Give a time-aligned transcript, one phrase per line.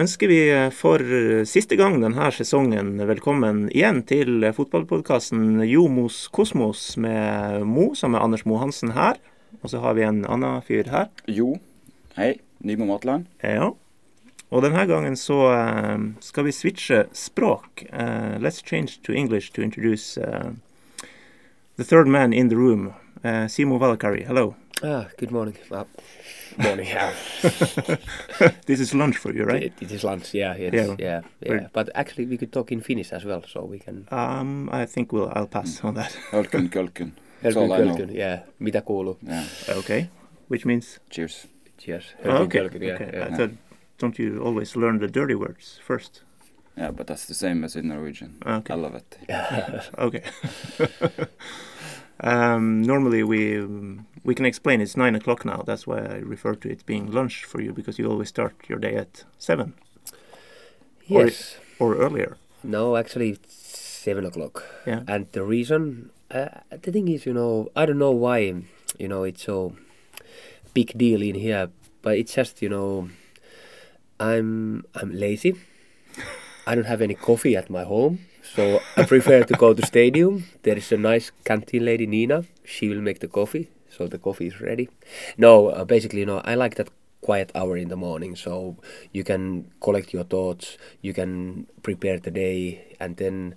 [0.00, 0.40] ønsker vi
[0.72, 1.02] for
[1.48, 8.46] siste gang denne sesongen velkommen igjen til fotballpodkasten Jomos Kosmos med Mo, som er Anders
[8.48, 9.18] Mohansen her.
[9.60, 11.10] Og så har vi en annen fyr her.
[11.28, 11.58] Jo.
[12.16, 12.38] Hei.
[12.64, 13.28] Nymo Matland.
[13.44, 13.72] Ja.
[14.50, 17.84] Og denne gangen så uh, skal vi switche språk.
[17.92, 20.52] Uh, let's change to English to introduce uh,
[21.76, 22.92] the third man in the room,
[23.48, 24.24] Simo Valakari.
[24.24, 24.54] Hello.
[24.82, 25.56] Ah, good morning.
[25.70, 25.84] Uh,
[26.58, 26.86] morning.
[26.94, 27.12] Yeah.
[28.66, 29.62] this is lunch for you, right?
[29.64, 30.34] It, it is lunch.
[30.34, 30.56] Yeah.
[30.56, 30.96] yeah.
[30.98, 31.20] Yeah.
[31.40, 31.68] Yeah.
[31.72, 34.06] But actually, we could talk in Finnish as well, so we can.
[34.10, 35.30] Um, I think we'll.
[35.34, 36.16] I'll pass on that.
[36.32, 37.12] Ölkyn, kölkyn.
[37.44, 38.14] Ölkyn, kölkyn.
[38.14, 38.40] Yeah.
[38.58, 39.18] Mitä kuuluu?
[39.22, 39.44] Yeah.
[39.78, 40.08] Okay.
[40.48, 41.00] Which means.
[41.10, 41.46] Cheers.
[41.78, 42.14] Cheers.
[42.24, 42.60] Oh, okay.
[42.60, 43.10] Kölkyn, yeah, okay.
[43.12, 43.34] Yeah.
[43.34, 43.50] I thought
[43.98, 46.22] don't you always learn the dirty words first?
[46.76, 48.38] Yeah, but that's the same as in Norwegian.
[48.46, 48.72] Okay.
[48.72, 49.18] I love it.
[49.98, 50.22] okay.
[52.20, 53.58] um, normally we
[54.24, 55.62] we can explain it's nine o'clock now.
[55.66, 58.78] That's why I refer to it being lunch for you because you always start your
[58.78, 59.74] day at seven.
[61.06, 61.56] Yes.
[61.78, 62.36] Or, or earlier.
[62.62, 64.64] No, actually seven o'clock.
[64.86, 65.02] Yeah.
[65.08, 68.54] And the reason, uh, the thing is, you know, I don't know why,
[68.98, 69.74] you know, it's so
[70.74, 71.70] big deal in here,
[72.02, 73.08] but it's just, you know,
[74.18, 75.56] I'm I'm lazy.
[76.66, 80.44] I don't have any coffee at my home, so I prefer to go to stadium.
[80.62, 82.44] There is a nice canteen lady Nina.
[82.64, 84.88] She will make the coffee, so the coffee is ready.
[85.36, 86.88] No, uh, basically, know, I like that
[87.20, 88.76] quiet hour in the morning, so
[89.12, 93.54] you can collect your thoughts, you can prepare the day, and then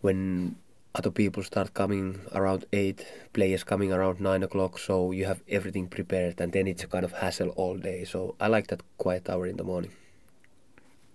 [0.00, 0.56] when
[0.94, 5.86] other people start coming around 8 players coming around 9 o'clock so you have everything
[5.86, 8.04] prepared and then it's a kind of hassle all day.
[8.04, 9.92] So i like that quiet hour in the morning.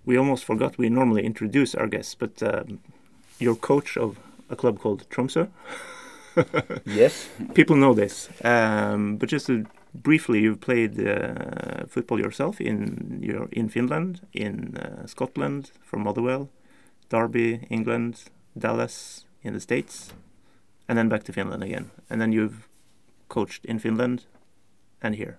[0.06, 2.80] We almost forgot we normally introduce our guests but um,
[3.62, 4.18] coach of
[4.50, 5.50] a club called tromsø
[6.86, 13.20] yes people know this um, but just to briefly you've played uh, football yourself in
[13.22, 16.50] your in finland in uh, scotland for motherwell
[17.10, 18.26] derby england
[18.58, 20.14] dallas in the States,
[20.90, 21.92] and then back to Finland again.
[22.10, 22.68] And then you've
[23.30, 24.26] coached in Finland
[25.02, 25.38] and here.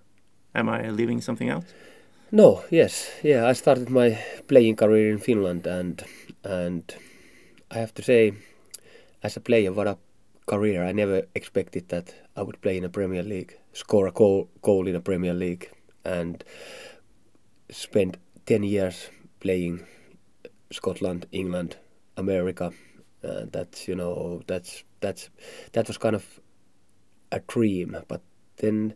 [0.55, 1.65] Am I leaving something out?
[2.31, 3.11] No, yes.
[3.23, 6.03] Yeah, I started my playing career in Finland and
[6.45, 6.83] and
[7.71, 8.33] I have to say
[9.23, 9.99] as a player what a
[10.47, 10.85] career.
[10.85, 14.87] I never expected that I would play in a Premier League, score a goal, goal
[14.87, 15.71] in a Premier League
[16.05, 16.43] and
[17.71, 19.87] spend 10 years playing
[20.71, 21.77] Scotland, England,
[22.17, 22.73] America,
[23.27, 25.31] uh, that's you know that's that's
[25.73, 26.41] that was kind of
[27.33, 28.23] a dream but
[28.59, 28.95] then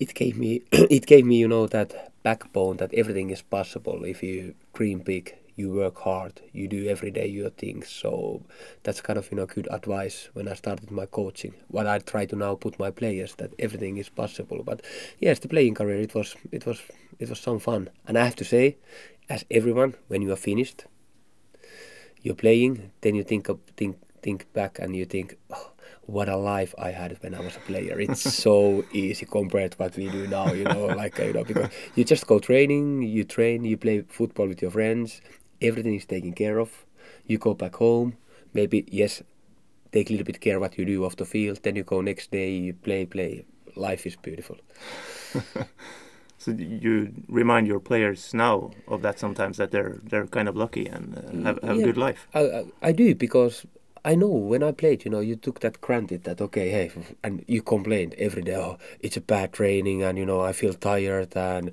[0.00, 4.22] it gave me it gave me you know that backbone that everything is possible if
[4.22, 7.88] you dream big you work hard you do every day your things.
[7.88, 8.42] So
[8.82, 11.54] that's kind of you know good advice when i started my coaching.
[11.68, 14.82] What i try to now put my players that everything is possible but
[15.20, 16.80] yes the playing career it was it was
[17.18, 17.90] it was some fun.
[18.06, 18.76] And i have to say
[19.28, 20.84] as everyone when you are finished
[22.22, 26.36] you're playing, then you think of, think think back and you think, oh, what a
[26.36, 27.98] life I had when I was a player.
[28.00, 31.70] It's so easy compared to what we do now, you know, like you know, because
[31.96, 35.20] you just go training, you train, you play football with your friends,
[35.62, 36.84] everything is taken care of.
[37.26, 38.16] You go back home,
[38.52, 39.22] maybe yes,
[39.92, 41.60] take a little bit care what you do off the field.
[41.62, 43.44] Then you go next day, you play, play.
[43.74, 44.56] Life is beautiful.
[46.42, 50.86] So you remind your players now of that sometimes that they're they're kind of lucky
[50.88, 52.26] and uh, have, have yeah, a good life.
[52.34, 53.64] I, I do because
[54.04, 56.90] I know when I played, you know, you took that granted that okay, hey,
[57.22, 58.56] and you complained every day.
[58.56, 61.70] Oh, it's a bad training, and you know, I feel tired, and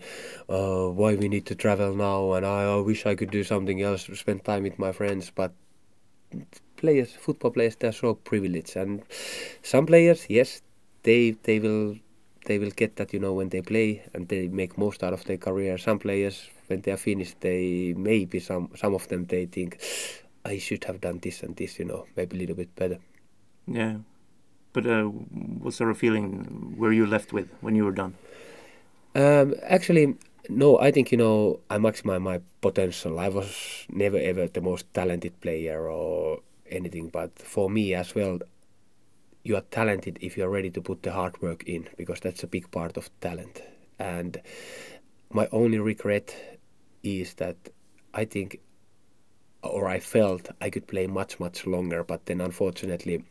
[0.47, 3.81] uh, why we need to travel now, and I, I wish I could do something
[3.81, 5.31] else, spend time with my friends.
[5.33, 5.53] But
[6.77, 9.01] players, football players, they're so privileged, and
[9.63, 10.61] some players, yes,
[11.01, 11.95] they they will
[12.45, 15.25] they will get that you know when they play and they make most out of
[15.25, 15.79] their career.
[15.79, 19.79] Some players when they are finished, they maybe some some of them they think
[20.45, 22.99] I should have done this and this, you know, maybe a little bit better.
[23.67, 23.97] Yeah,
[24.73, 28.15] but uh, what sort of feeling were you left with when you were done?
[29.15, 30.15] Um, actually,
[30.49, 30.79] no.
[30.79, 33.19] I think you know I maximize my potential.
[33.19, 36.39] I was never ever the most talented player or
[36.69, 38.39] anything, but for me as well,
[39.43, 42.43] you are talented if you are ready to put the hard work in because that's
[42.43, 43.61] a big part of talent
[43.97, 44.41] and
[45.31, 46.35] my only regret
[47.03, 47.55] is that
[48.13, 48.59] i think
[49.61, 53.23] or i felt i could play much much longer but then unfortunately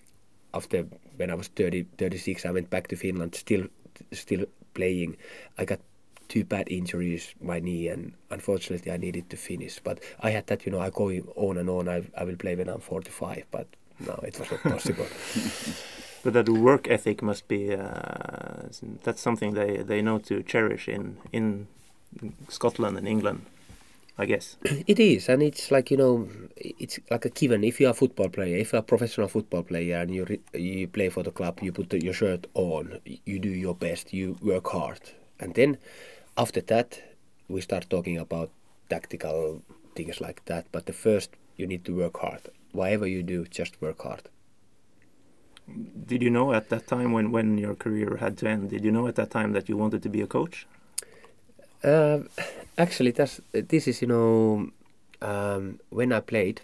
[0.54, 0.82] after
[1.16, 3.66] when i was 30 36 i went back to finland still
[4.12, 4.44] still
[4.75, 5.16] playing.
[5.56, 5.80] I got
[6.28, 9.80] two bad injuries my knee and unfortunately i needed to finish.
[9.82, 11.88] But i had that you know i go on and on.
[11.88, 13.66] I, I will play when i'm 45 but
[14.00, 15.06] no it was not possible.
[16.24, 18.66] But that work ethic must be uh,
[19.04, 21.69] that's something they, they know to cherish in in
[22.48, 23.40] Scotland and England.
[24.19, 24.56] I guess.
[24.87, 27.62] It is, and it's like you know, it's like a given.
[27.62, 30.25] If you are a football player, if you are a professional football player, and you
[30.25, 33.75] re- you play for the club, you put the, your shirt on, you do your
[33.75, 35.00] best, you work hard,
[35.38, 35.79] and then
[36.37, 37.00] after that,
[37.49, 38.50] we start talking about
[38.91, 39.62] tactical
[39.94, 40.67] things like that.
[40.73, 42.43] But the first, you need to work hard.
[42.73, 44.29] Whatever you do, just work hard.
[46.06, 48.70] Did you know at that time when when your career had to end?
[48.70, 50.67] Did you know at that time that you wanted to be a coach?
[51.82, 52.20] Uh,
[52.76, 54.70] actually, that's this is you know
[55.22, 56.60] um, when I played,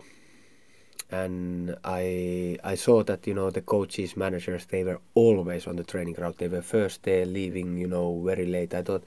[1.11, 5.85] and I I saw that you know the coaches, managers, they were always on the
[5.85, 6.37] training ground.
[6.39, 8.75] They were first there, leaving you know very late.
[8.75, 9.05] I thought,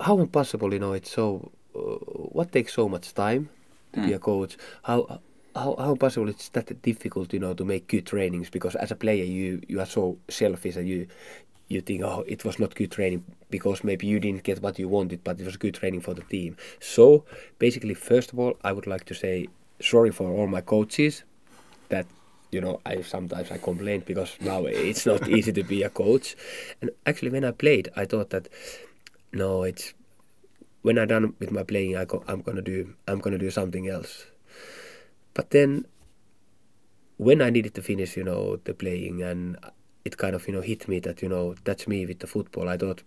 [0.00, 1.50] how impossible you know it's so.
[1.74, 1.78] Uh,
[2.36, 3.48] what takes so much time
[3.92, 4.56] to be a coach?
[4.82, 5.20] How
[5.54, 8.96] how how possible it's that difficult you know to make good trainings because as a
[8.96, 11.06] player you you are so selfish and you
[11.68, 14.88] you think oh it was not good training because maybe you didn't get what you
[14.88, 16.56] wanted but it was good training for the team.
[16.80, 17.24] So
[17.58, 19.48] basically first of all i would like to say
[19.80, 21.24] sorry for all my coaches
[21.88, 22.06] that
[22.50, 26.36] you know i sometimes i complain because now it's not easy to be a coach.
[26.80, 28.48] And actually when i played i thought that
[29.32, 29.94] no it's
[30.82, 33.88] when i'm done with my playing I go, i'm gonna do i'm gonna do something
[33.88, 34.26] else.
[35.34, 35.84] But then
[37.18, 39.58] when I needed to finish, you know, the playing and
[40.08, 42.68] it kind of, you know, hit me that, you know, that's me with the football.
[42.68, 43.02] I thought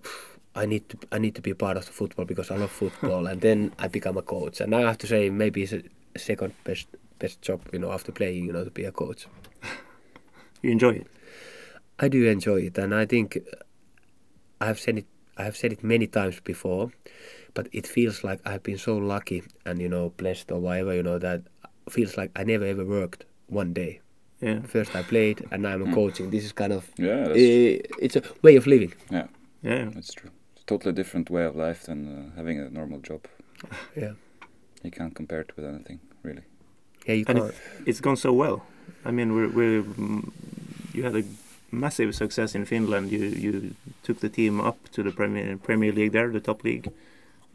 [0.56, 3.28] I need to I need to be part of the football because I love football
[3.28, 4.62] and then I become a coach.
[4.62, 5.84] And I have to say maybe it's a
[6.30, 6.88] second best
[7.20, 9.28] best job, you know, after playing, you know, to be a coach.
[10.64, 11.08] You enjoy it.
[11.98, 13.40] I do enjoy it and I think
[14.60, 15.08] I have said it
[15.38, 16.92] I have said it many times before,
[17.56, 21.02] but it feels like I've been so lucky and you know blessed or whatever, you
[21.02, 21.42] know, that
[21.90, 24.02] feels like I never ever worked one day.
[24.42, 24.62] Yeah.
[24.68, 26.32] First I played, and now I'm coaching.
[26.32, 28.94] This is kind of Yeah, that's, eh, it's a way of living.
[29.12, 29.28] yeah,
[29.64, 29.90] Yeah.
[29.94, 30.32] that's true.
[30.54, 33.22] It's a totally different way of life than uh, having a normal job.
[33.96, 34.14] Yeah,
[34.84, 36.42] You can't compare it with anything, really.
[37.08, 37.54] yeah, you And can't.
[37.86, 38.62] It's gone so well.
[39.06, 40.32] I mean, we're, we're mm,
[40.94, 41.24] you had a
[41.72, 43.12] massive success in Finland.
[43.12, 46.88] You you took the team up to the Premier Premier League there, the top league.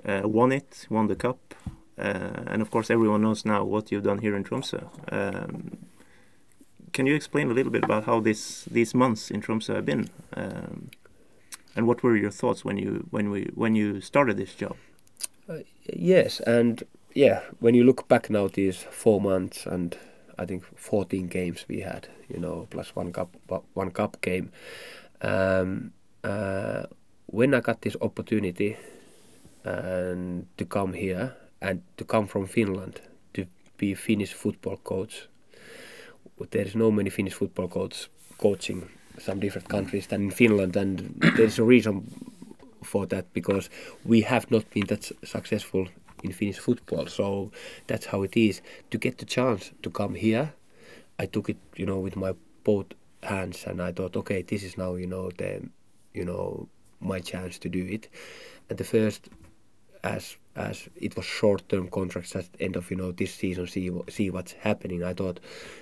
[0.09, 1.38] Uh, won it, won the cup,
[1.99, 4.79] uh, and of course everyone knows now what you've done here in Tromsø.
[5.12, 5.77] Um,
[6.96, 10.08] can you explain a little bit about how this these months in Tromsø have been,
[10.32, 10.88] um,
[11.76, 14.76] and what were your thoughts when you when we when you started this job?
[15.93, 16.82] Yes, and
[17.14, 19.98] yeah, when you look back now, these four months and
[20.38, 23.37] I think 14 games we had, you know, plus one cup
[23.75, 24.50] one cup game.
[25.20, 25.92] Um,
[26.25, 26.84] uh,
[27.26, 28.76] when I got this opportunity
[29.64, 33.00] and to come here and to come from Finland
[33.34, 33.46] to
[33.76, 35.28] be Finnish football coach,
[36.50, 38.88] there is no many Finnish football coaches coaching
[39.19, 40.99] some different countries than in Finland, and
[41.37, 42.06] there is a reason
[42.83, 43.71] for that because
[44.05, 45.88] we have not been that successful
[46.23, 47.06] in Finnish football.
[47.06, 47.50] So
[47.87, 48.61] that's how it is.
[48.91, 50.53] To get the chance to come here,
[51.19, 52.35] I took it, you know, with my
[52.65, 52.87] both
[53.23, 55.62] hands, and I thought, okay, this is now, you know, the,
[56.15, 56.69] you know,
[57.00, 58.09] my chance to do it.
[58.69, 59.29] And the first,
[60.05, 63.91] as as it was short-term contracts at the end of you know this season, see
[64.08, 65.05] see what's happening.
[65.05, 65.40] I thought,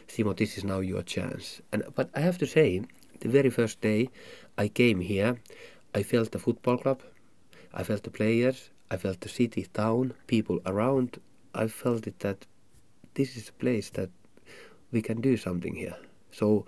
[0.09, 1.63] Simo, this is now your chance.
[1.73, 2.83] And but I have to say,
[3.21, 4.11] the very first day
[4.59, 5.37] I came here,
[5.95, 7.03] I felt the football club,
[7.73, 11.21] I felt the players, I felt the city, town, people around.
[11.55, 12.47] I felt it that
[13.15, 14.11] this is a place that
[14.91, 15.97] we can do something here.
[16.33, 16.67] So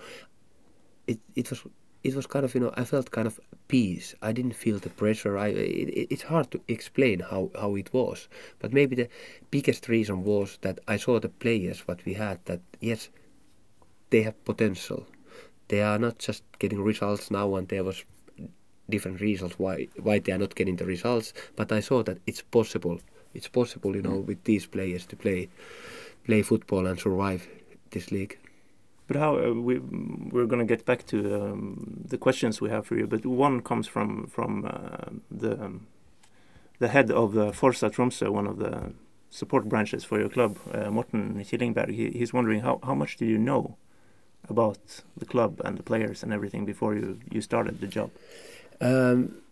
[1.07, 1.65] it it was
[2.09, 4.15] it was kind of you know I felt kind of peace.
[4.29, 5.35] I didn't feel the pressure.
[5.47, 5.49] I
[5.83, 8.29] it, it- it's hard to explain how how it was,
[8.61, 9.09] but maybe the
[9.57, 13.11] biggest reason was that I saw the players what we had that yes,
[14.11, 15.07] they have potential.
[15.69, 18.05] They are not just getting results now, and there was
[18.89, 21.33] different reasons why why they are not getting the results.
[21.57, 23.01] But I saw that it's possible.
[23.35, 25.49] It's possible, you know, with these players to play
[26.25, 27.49] play football and survive
[27.91, 28.39] this league.
[29.07, 32.87] But how uh, we we're going to get back to um, the questions we have
[32.87, 33.07] for you.
[33.07, 35.87] But one comes from from uh, the um,
[36.79, 38.93] the head of the Forza Tromsø, one of the
[39.31, 41.91] support branches for your club, uh, Morten Killingberg.
[41.91, 43.77] He, he's wondering how how much do you know
[44.49, 48.11] about the club and the players and everything before you you started the job?
[48.81, 49.43] Um,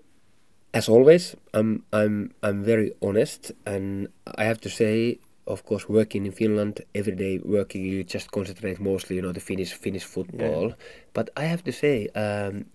[0.72, 6.26] as always, I'm I'm I'm very honest, and I have to say, of course, working
[6.26, 10.74] in Finland every day, working you just concentrate mostly, you know, the Finnish Finnish football.
[11.12, 12.66] But I have to say, um,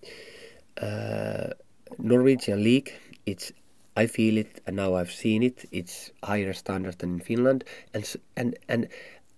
[0.80, 1.50] uh,
[1.98, 2.92] Norwegian league,
[3.26, 3.52] it's
[3.96, 5.64] I feel it, and now I've seen it.
[5.72, 8.04] It's higher standard than in Finland, and
[8.36, 8.88] and and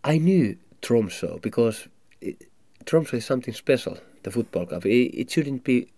[0.05, 1.89] I knew Tromsø because
[2.21, 2.47] it,
[2.85, 3.97] Tromsø is something special.
[4.23, 4.87] The football club.
[4.87, 5.89] It, it shouldn't be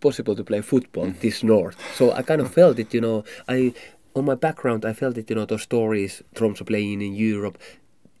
[0.00, 1.76] possible to play football this north.
[1.96, 2.94] So I kind of felt it.
[2.94, 3.74] You know, I
[4.14, 5.30] on my background, I felt it.
[5.30, 7.58] You know, those stories, Tromsø playing in Europe.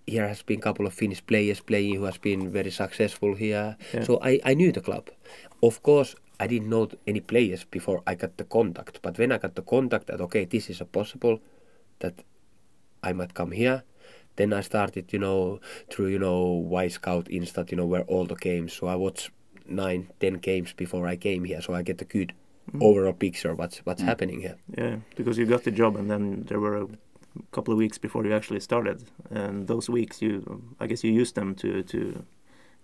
[0.06, 3.76] Here has been a couple of Finnish players playing who has been very successful here.
[3.94, 4.04] Yeah.
[4.04, 5.08] So I, I knew the club.
[5.62, 9.00] Of course, I didn't know any players before I got the contact.
[9.02, 11.40] But when I got the contact that okay, this is a possible
[12.00, 12.22] that
[13.02, 13.82] I might come here.
[14.36, 15.60] Then I started, you know,
[15.90, 18.72] through you know Wyscout Instat, you know, where all the games.
[18.72, 19.30] So I watched
[19.66, 22.34] nine, ten games before I came here, so I get a good
[22.72, 22.82] Mm.
[22.82, 24.06] overall picture what's what's mm.
[24.06, 24.56] happening here.
[24.76, 26.88] Yeah, because you got the job, and then there were a
[27.52, 31.34] couple of weeks before you actually started, and those weeks you, I guess, you used
[31.34, 32.24] them to to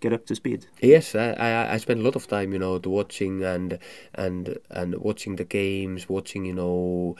[0.00, 0.66] get up to speed.
[0.82, 3.78] Yes, I, I I spent a lot of time, you know, to watching and
[4.14, 7.16] and and watching the games, watching, you know,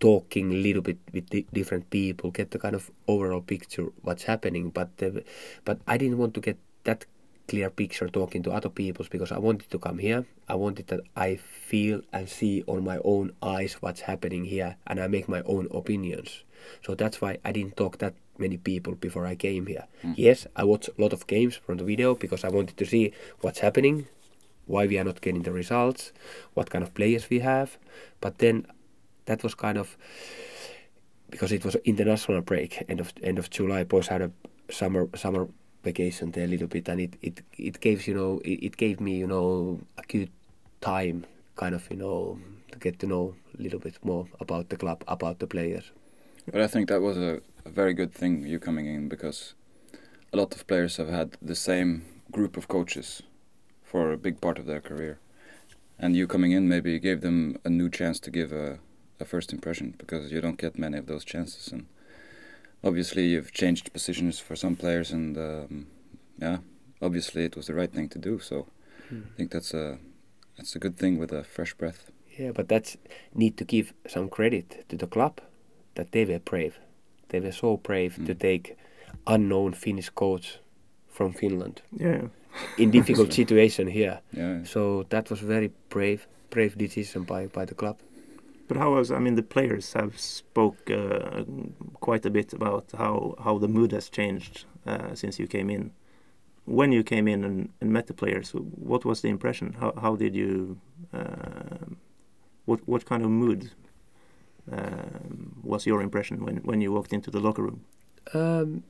[0.00, 4.24] talking a little bit with di- different people, get the kind of overall picture what's
[4.24, 4.70] happening.
[4.70, 5.24] But the,
[5.64, 7.06] but I didn't want to get that
[7.48, 10.26] clear picture talking to other people because I wanted to come here.
[10.48, 15.00] I wanted that I feel and see on my own eyes what's happening here, and
[15.00, 16.44] I make my own opinions.
[16.84, 19.86] So that's why I didn't talk that many people before I came here.
[20.04, 20.14] Mm.
[20.16, 23.12] Yes, I watched a lot of games from the video because I wanted to see
[23.40, 24.06] what's happening,
[24.66, 26.12] why we are not getting the results,
[26.54, 27.78] what kind of players we have.
[28.20, 28.66] But then
[29.24, 29.96] that was kind of
[31.30, 33.84] because it was international break end of end of July.
[33.84, 34.30] Boys had a
[34.70, 35.48] summer summer
[35.84, 39.00] vacation there a little bit, and it it it gives you know it, it gave
[39.00, 40.30] me you know a good
[40.80, 41.24] time,
[41.56, 42.38] kind of you know
[42.72, 45.90] to get to know a little bit more about the club, about the players.
[46.50, 49.54] But I think that was a, a very good thing you coming in because
[50.32, 53.22] a lot of players have had the same group of coaches
[53.82, 55.18] for a big part of their career,
[55.98, 58.78] and you coming in maybe gave them a new chance to give a,
[59.20, 61.72] a first impression because you don't get many of those chances.
[61.72, 61.86] And
[62.84, 65.86] obviously you've changed positions for some players, and um,
[66.40, 66.58] yeah,
[67.02, 68.38] obviously it was the right thing to do.
[68.38, 68.66] So
[69.10, 69.98] I think that's a
[70.56, 72.10] that's a good thing with a fresh breath.
[72.38, 72.96] Yeah, but that's
[73.34, 75.40] need to give some credit to the club
[75.94, 76.78] that they were brave.
[77.28, 78.38] They were so brave to Mm.
[78.40, 78.76] take
[79.26, 80.58] unknown Finnish coach
[81.08, 82.28] from Finland Yeah,
[82.76, 84.20] in difficult situation here.
[84.32, 84.64] Yeah.
[84.64, 87.96] So that was very brave, brave decision by, by the club.
[88.68, 89.10] But how was?
[89.10, 91.44] I mean, the players have spoke uh,
[92.00, 95.92] quite a bit about how how the mood has changed uh, since you came in.
[96.64, 99.76] When you came in and, and met the players, what was the impression?
[99.80, 100.78] How how did you?
[101.12, 101.94] Uh,
[102.66, 103.70] what what kind of mood
[104.70, 107.84] um, was your impression when when you walked into the locker room?
[108.34, 108.84] Um,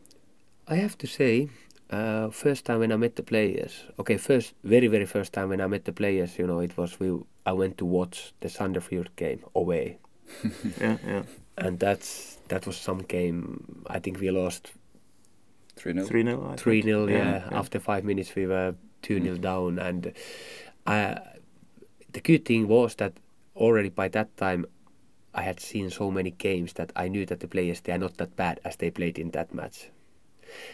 [0.67, 1.49] I have to say,
[1.91, 5.61] uh, first time when I met the players, okay, first, very, very first time when
[5.61, 7.19] I met the players, you know, it was we.
[7.47, 9.99] I went to watch the Sandefjord game away,
[10.81, 11.23] Yeah, yeah,
[11.57, 13.85] and that's that was some game.
[13.87, 14.73] I think we lost
[15.77, 19.79] Three 0 three 0 three 0 yeah, After five minutes, we were two 0 down,
[19.79, 20.13] and
[20.87, 21.21] I,
[22.13, 23.13] the good thing was that
[23.55, 24.67] already by that time,
[25.35, 28.17] I had seen so many games that I knew that the players they are not
[28.17, 29.91] that bad as they played in that match.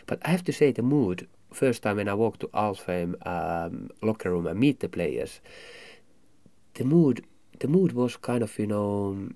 [0.07, 1.29] But I have to say the mood.
[1.53, 5.41] First time when I walked to Alfheim um, locker room and meet the players,
[6.75, 7.25] the mood,
[7.61, 9.29] the mood was kind of you know,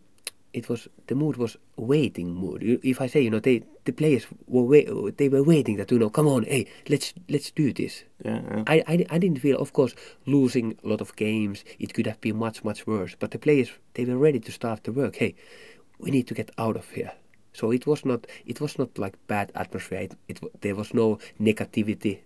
[0.52, 2.62] it was the mood was waiting mood.
[2.82, 5.98] If I say you know they the players were wait, they were waiting that you
[5.98, 8.04] know come on hey let's let's do this.
[8.24, 8.64] Yeah, yeah.
[8.66, 9.94] I, I, I didn't feel, of course,
[10.26, 11.64] losing a lot of games.
[11.78, 13.14] It could have been much, much worse.
[13.18, 15.16] But the players, they were ready to start the work.
[15.16, 15.36] Hey,
[15.98, 17.12] we need to get out of here.
[17.58, 20.02] So it was not, it was not like bad atmosphere.
[20.02, 22.20] It, it, there was no negativity.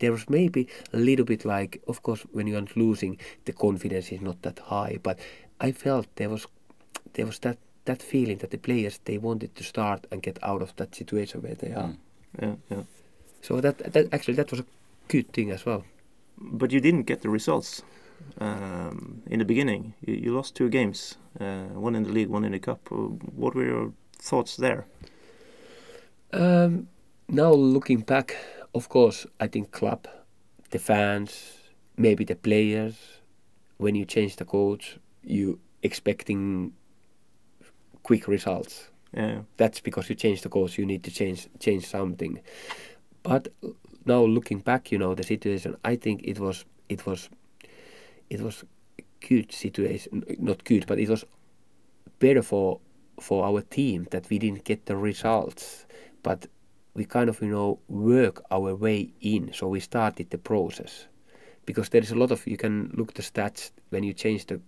[0.00, 4.10] There was maybe a little bit like, of course, when you are losing, the confidence
[4.10, 4.98] is not that high.
[5.00, 5.20] But
[5.60, 6.48] I felt there was,
[7.12, 10.62] there was that, that feeling that the players they wanted to start and get out
[10.62, 11.90] of that situation where they are.
[11.90, 11.96] Mm.
[12.42, 12.82] yeah, yeah.
[13.40, 14.66] So that, that actually that was a
[15.06, 15.84] good thing as well.
[16.38, 17.82] But you didn't get the results
[18.40, 19.94] um, in the beginning.
[20.04, 22.80] You, you lost two games, uh, one in the league, one in the cup.
[22.90, 23.92] Uh, What were your
[24.22, 24.86] thoughts there?
[26.32, 26.88] Um,
[27.28, 28.36] now looking back,
[28.74, 30.08] of course, I think club,
[30.70, 31.58] the fans,
[31.96, 32.96] maybe the players.
[33.78, 36.72] When you change the coach, you expecting
[38.02, 38.88] quick results.
[39.12, 40.78] Yeah, That's because you change the coach.
[40.78, 42.40] You need to change change something.
[43.22, 43.48] But
[44.06, 45.76] now looking back, you know the situation.
[45.84, 47.28] I think it was it was
[48.30, 48.64] it was
[49.28, 50.24] good situation.
[50.38, 51.24] Not good, but it was
[52.18, 52.80] better for
[53.22, 55.86] for our team that we didn't get the results,
[56.22, 56.46] but
[56.94, 59.52] we kind of you know work our way in.
[59.52, 61.06] So we started the process
[61.64, 64.60] because there is a lot of you can look the stats when you change the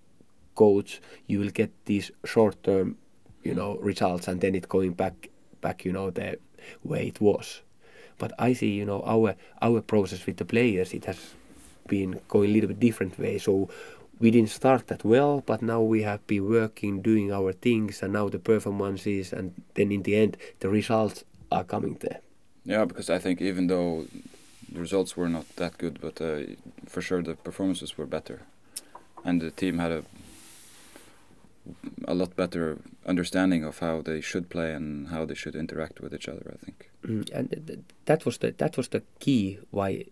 [0.55, 2.97] coach, you will get these short term
[3.43, 5.29] you know results and then it going back
[5.61, 6.39] back you know the
[6.83, 7.63] way it was.
[8.19, 11.35] But I see you know our our process with the players it has
[11.89, 13.39] been going a little bit different way.
[13.39, 13.69] So
[14.21, 18.13] we didn't start that well, but now we have been working, doing our things, and
[18.13, 22.21] now the performances, and then in the end, the results are coming there.
[22.65, 24.07] Yeah, because I think even though
[24.73, 26.41] the results were not that good, but uh,
[26.87, 28.43] for sure the performances were better,
[29.25, 30.05] and the team had a
[32.07, 36.15] a lot better understanding of how they should play and how they should interact with
[36.15, 36.55] each other.
[36.55, 36.91] I think.
[37.07, 40.05] Mm, and th- th- that was the that was the key why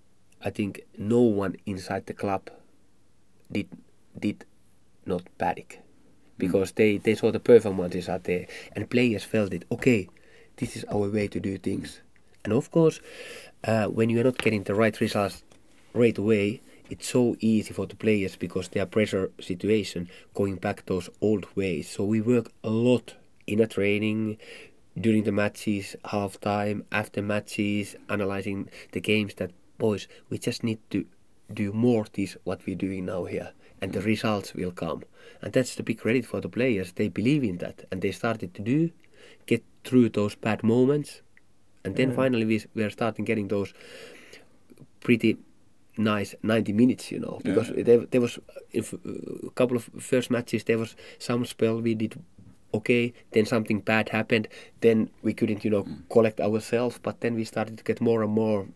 [0.45, 2.51] I think no one inside the club
[3.51, 3.69] did
[4.19, 4.45] did
[5.07, 5.81] not panic
[6.39, 10.09] because they, they saw the performances out there and players felt it okay
[10.57, 12.01] this is our way to do things.
[12.45, 13.01] And of course
[13.65, 15.43] uh, when you are not getting the right results
[15.95, 20.85] right away it's so easy for the players because they are pressure situation going back
[20.85, 21.89] those old ways.
[21.89, 23.15] So we work a lot
[23.47, 24.37] in a training
[25.01, 30.79] during the matches half time after matches analyzing the games that boys we just need
[30.91, 31.07] to
[31.53, 33.53] do more this what we're doing now here
[33.83, 35.03] and the results will come.
[35.43, 36.93] And that's the big credit for the players.
[36.93, 38.91] They believe in that and they started to do,
[39.47, 41.21] get through those bad moments.
[41.85, 42.17] And then Yeah.
[42.17, 43.75] finally we, we are starting getting those
[45.01, 45.37] pretty
[45.97, 47.83] nice 90 minutes, you know, because Yeah.
[47.83, 48.39] there, there was
[48.71, 52.15] if, a couple of first matches, there was some spell we did
[52.75, 54.49] okay, then something bad happened,
[54.81, 56.09] then we couldn't, you know, mm.
[56.09, 58.67] collect ourselves, but then we started to get more and more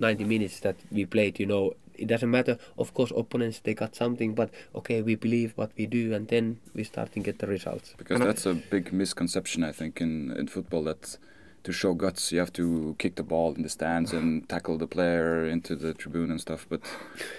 [0.00, 2.58] 90 minutes that we played, you know, it doesn't matter.
[2.78, 6.58] Of course, opponents they got something, but okay, we believe what we do, and then
[6.74, 7.94] we start to get the results.
[7.96, 11.18] Because And that's a big misconception, I think, in, in football that
[11.64, 14.86] to show guts, you have to kick the ball in the stands and tackle the
[14.86, 16.64] player into the tribune and stuff.
[16.68, 16.80] But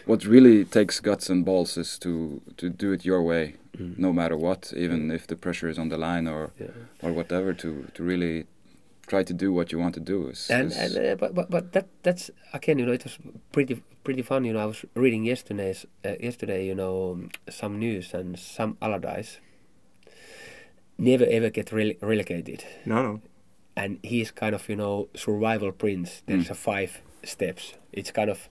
[0.05, 3.95] what really takes guts and balls is to, to do it your way, Mm.
[3.99, 6.71] no matter what, even if the pressure is on the line or, Yeah.
[7.03, 8.47] or whatever, to, to really
[9.07, 10.27] try to do what you want to do.
[10.29, 13.17] Is, And, is- and uh, but, but but that that's again, you know, it was
[13.51, 14.45] pretty pretty fun.
[14.45, 19.39] You know, I was reading yesterday's uh, yesterday, you know, some news and some Allardyce
[20.97, 22.63] never ever get rele- relegated.
[22.85, 23.21] No, no.
[23.75, 26.21] and he's kind of you know survival prince.
[26.25, 26.51] There's Mm.
[26.51, 27.73] a five steps.
[27.91, 28.49] It's kind of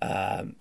[0.00, 0.56] um,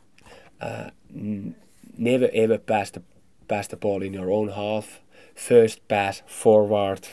[0.60, 1.56] uh, n-
[1.98, 3.02] never ever pass the
[3.48, 5.02] pass the ball in your own half.
[5.36, 7.08] First pass forward.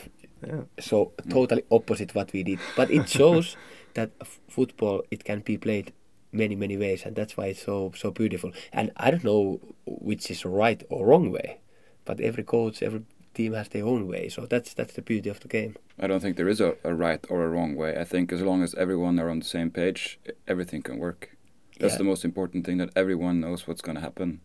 [0.46, 0.62] Yeah.
[0.80, 3.56] So totally opposite what we did, but it shows
[3.94, 4.10] that
[4.48, 5.92] football it can be played
[6.32, 8.52] many many ways, and that's why it's so so beautiful.
[8.72, 11.58] And I don't know which is right or wrong way,
[12.04, 13.02] but every coach, every
[13.34, 14.28] team has their own way.
[14.28, 15.74] So that's that's the beauty of the game.
[15.98, 17.96] I don't think there is a, a right or a wrong way.
[17.98, 21.36] I think as long as everyone are on the same page, everything can work.
[21.80, 21.98] That's Yeah.
[21.98, 24.40] the most important thing that everyone knows what's going to happen.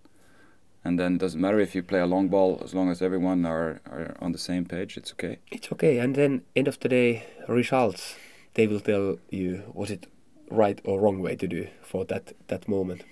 [0.85, 3.45] And then it doesn't matter if you play a long ball, as long as everyone
[3.45, 5.39] are, are on the same page, it's okay.
[5.49, 8.15] It's okay, and then end of the day, results
[8.53, 10.07] they will tell you was it
[10.49, 13.03] right or wrong way to do for that that moment.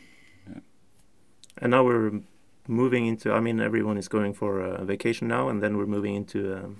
[1.57, 2.21] And now we're
[2.67, 3.31] moving into.
[3.31, 6.77] I mean, everyone is going for a vacation now, and then we're moving into um,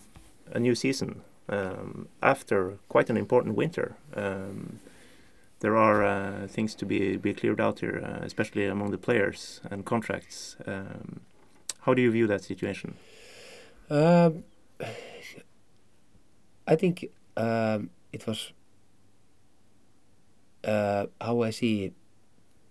[0.51, 3.95] a new season um, after quite an important winter.
[4.15, 4.79] Um,
[5.61, 9.61] there are uh, things to be be cleared out here, uh, especially among the players
[9.71, 10.55] and contracts.
[10.67, 11.21] Um,
[11.85, 12.93] how do you view that situation?
[13.89, 14.43] Um,
[16.67, 17.05] I think
[17.37, 18.53] um, it was
[20.63, 21.93] uh, how I see it.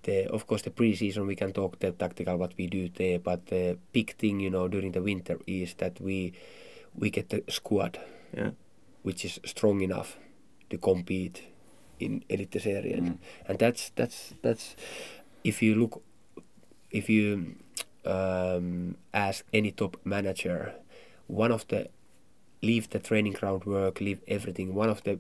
[0.02, 3.46] The, of course, the pre-season we can talk the tactical what we do there, but
[3.46, 6.32] the big thing you know during the winter is that we
[6.94, 7.98] we get the squad
[8.34, 8.50] Yeah.
[9.02, 10.16] which is strong enough
[10.70, 11.42] to compete
[12.02, 13.18] in Eliteserien, Mm.
[13.48, 14.76] and that's that's that's
[15.44, 16.02] if you look
[16.90, 17.54] if you
[18.04, 20.72] um, ask any top manager,
[21.28, 21.88] one of the
[22.62, 24.74] leave the training ground work, leave everything.
[24.74, 25.18] One of the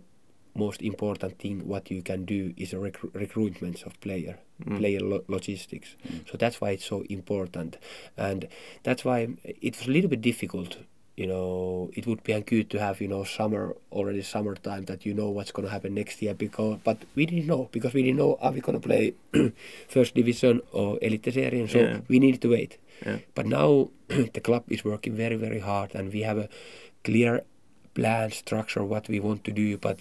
[0.54, 4.78] most important thing what you can do is recru- recruitment of player, Mm.
[4.78, 5.94] player lo- logistics.
[6.08, 6.28] Mm.
[6.30, 7.76] So that's why it's so important,
[8.16, 8.48] and
[8.82, 10.78] that's why it was a little bit difficult.
[11.16, 15.12] You know, it would be good to have you know summer already summertime that you
[15.12, 18.16] know what's going to happen next year because but we didn't know because we didn't
[18.18, 19.14] know are we going to play
[19.88, 21.98] first division or elite Eliteserien so Yeah.
[22.08, 22.78] we needed to wait.
[23.04, 23.18] Yeah.
[23.34, 26.48] But now the club is working very very hard and we have a
[27.04, 27.42] clear
[27.94, 29.98] plan structure what we want to do but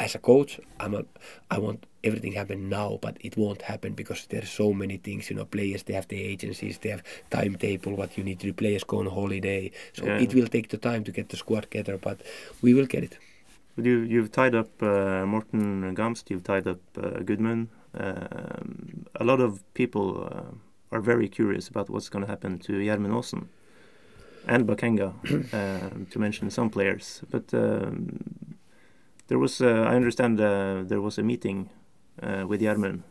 [0.00, 1.04] as a coach I'm a,
[1.50, 5.36] I want everything happen now but it won't happen because there's so many things you
[5.36, 8.84] know players they have the agencies they have timetable what you need to do players
[8.84, 10.22] go on holiday so Yeah.
[10.24, 12.16] it will take the time to get the squad together but
[12.62, 13.18] we will get it
[13.76, 17.68] But you you've tied up uh, Morten Gamst, you've tied up uh, Gudmund.
[18.04, 20.50] Um, a lot of people uh,
[20.94, 23.42] are very curious about what's going to happen to Gjermund Aasen
[24.46, 25.08] and Bakenga,
[25.60, 27.22] um, to mention some players.
[27.30, 28.18] But um,
[29.28, 31.81] there was, uh, I understand, uh, there was a meeting uh,
[32.48, 33.02] with Gjermund.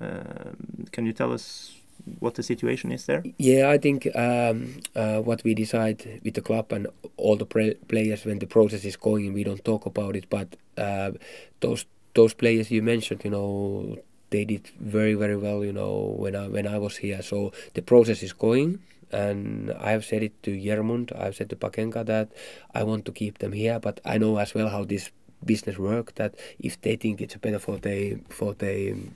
[0.00, 1.74] Um can you tell us
[2.18, 3.22] what the situation is there?
[3.38, 8.24] Yeah, I think um, uh, what we decide with the club and all the players
[8.24, 10.28] when the process is going, we don't talk about it.
[10.28, 11.12] But uh,
[11.60, 13.96] those those players you mentioned, you know,
[14.30, 15.64] they did very very well.
[15.64, 18.80] You know, when I when I was here, so the process is going.
[19.12, 22.32] And I have said it to Gjermund, I've said to Bakenga that
[22.74, 25.10] I want to keep them here, but I know as well how this
[25.44, 26.14] business work.
[26.14, 29.14] That if they think it's better for their for their um,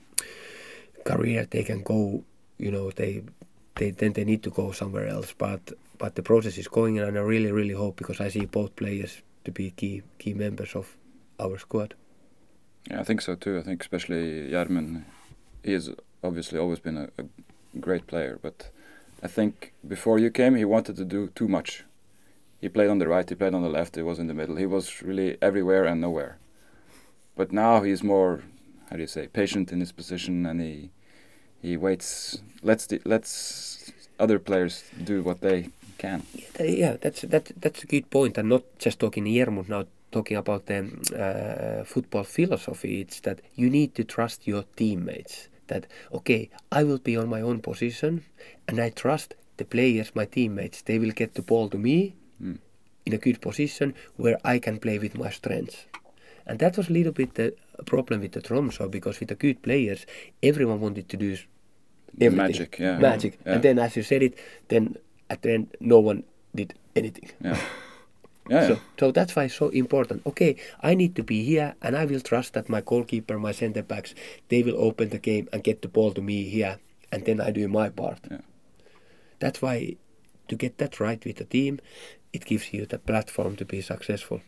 [1.03, 2.23] career, they can go
[2.57, 3.23] you know they
[3.75, 5.33] they then they need to go somewhere else.
[5.37, 8.75] But but the process is going, and I really really hope because I see both
[8.75, 10.95] players to be key key members of
[11.39, 11.93] our squad.
[12.89, 13.57] Yeah, I think so too.
[13.59, 15.03] I think especially Gjermund,
[15.63, 15.89] he has
[16.23, 17.25] obviously always been a, a
[17.79, 18.71] great player, but
[19.21, 21.83] I think before you came, he wanted to do too much.
[22.59, 24.55] He played on the right, he played on the left, he was in the middle.
[24.55, 26.37] He was really everywhere and nowhere.
[27.35, 28.43] But now he's more,
[28.89, 30.89] how do you say, patient in his position, and he
[31.61, 32.41] he waits.
[32.63, 36.23] Let's let's other players do what they can.
[36.59, 38.37] Yeah, that's that that's a good point.
[38.37, 39.85] and not just talking Gjermund now.
[40.09, 40.79] Talking about the
[41.13, 45.49] uh, football philosophy, it's that you need to trust your teammates.
[45.67, 48.23] That okay, I will be on my own position,
[48.69, 50.81] and I trust the players, my teammates.
[50.81, 52.57] They will get the ball to me mm.
[53.05, 55.85] in a good position where I can play with my strengths.
[56.45, 57.53] And that was a little bit the
[57.85, 60.05] problem with the Tromsø because with the good players,
[60.41, 61.37] everyone wanted to do
[62.21, 62.37] everything.
[62.37, 62.97] Magic, yeah.
[62.97, 63.39] Magic.
[63.45, 63.53] Yeah.
[63.53, 64.37] And then as you said it,
[64.69, 64.95] then
[65.29, 66.23] at the end no one
[66.55, 67.29] did anything.
[67.43, 67.59] Yeah.
[68.49, 68.79] Yeah, so, yeah.
[68.97, 70.25] so that's why it's so important.
[70.25, 73.83] Okay, I need to be here and I will trust that my goalkeeper, my centre
[73.83, 74.15] backs,
[74.47, 76.79] they will open the game and get the ball to me here
[77.11, 78.19] and then I do my part.
[78.31, 78.37] Yeah.
[79.39, 79.97] That's why
[80.47, 81.79] to get that right with the team,
[82.33, 84.41] it gives you the platform to be successful.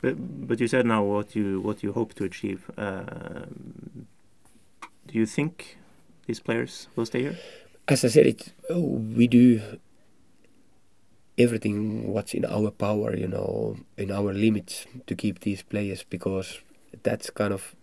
[0.00, 2.70] But, but you said now what you what you hope to achieve.
[2.76, 4.06] Um,
[5.06, 5.78] do you think
[6.26, 7.38] these players will stay here?
[7.88, 9.78] As I said, it oh, we do
[11.38, 16.60] everything what's in our power, you know, in our limits to keep these players because
[17.02, 17.74] that's kind of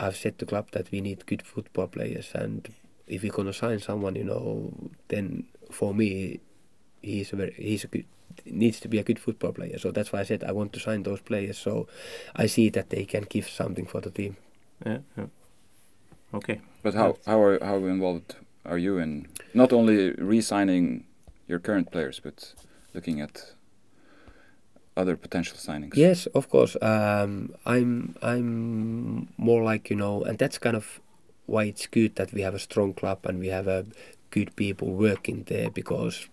[0.00, 2.72] I've said to club that we need good football players and
[3.06, 4.72] if we're gonna sign someone, you know,
[5.08, 6.40] then for me
[7.02, 8.06] he's a very he's a good
[8.44, 9.78] needs to be a good football player.
[9.78, 11.58] So that's why I said I want to sign those players.
[11.58, 11.86] So
[12.36, 14.36] I see that they can give something for the team.
[14.84, 14.98] Yeah.
[15.16, 15.26] yeah.
[16.34, 16.60] Okay.
[16.82, 21.04] But how how are how involved are you in not only re-signing
[21.46, 22.54] your current players, but
[22.92, 23.52] looking at
[24.96, 25.96] other potential signings?
[25.96, 26.76] Yes, of course.
[26.82, 31.00] Um, I'm I'm more like you know, and that's kind of
[31.46, 33.86] why it's good that we have a strong club and we have a
[34.30, 36.28] good people working there because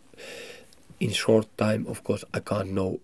[1.02, 3.00] in short time, of course, I can't know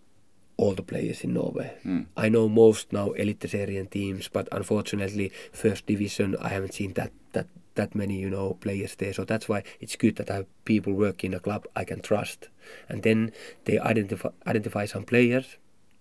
[0.57, 1.69] all the players in Norway.
[1.85, 2.05] Mm.
[2.15, 7.47] I know most now Eliteserien teams, but unfortunately, first division, I haven't seen that that
[7.75, 9.13] that many you know players there.
[9.13, 12.01] So that's why it's good that I have people work in a club I can
[12.01, 12.49] trust,
[12.89, 13.31] and then
[13.65, 15.57] they identify identify some players.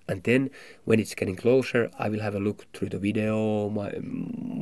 [0.08, 0.50] And then
[0.84, 3.98] when it's getting closer, I will have a look through the video, might,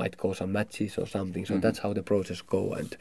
[0.00, 1.44] might go some matches or something.
[1.44, 1.60] So Mhm.
[1.60, 2.96] that's how the process go, and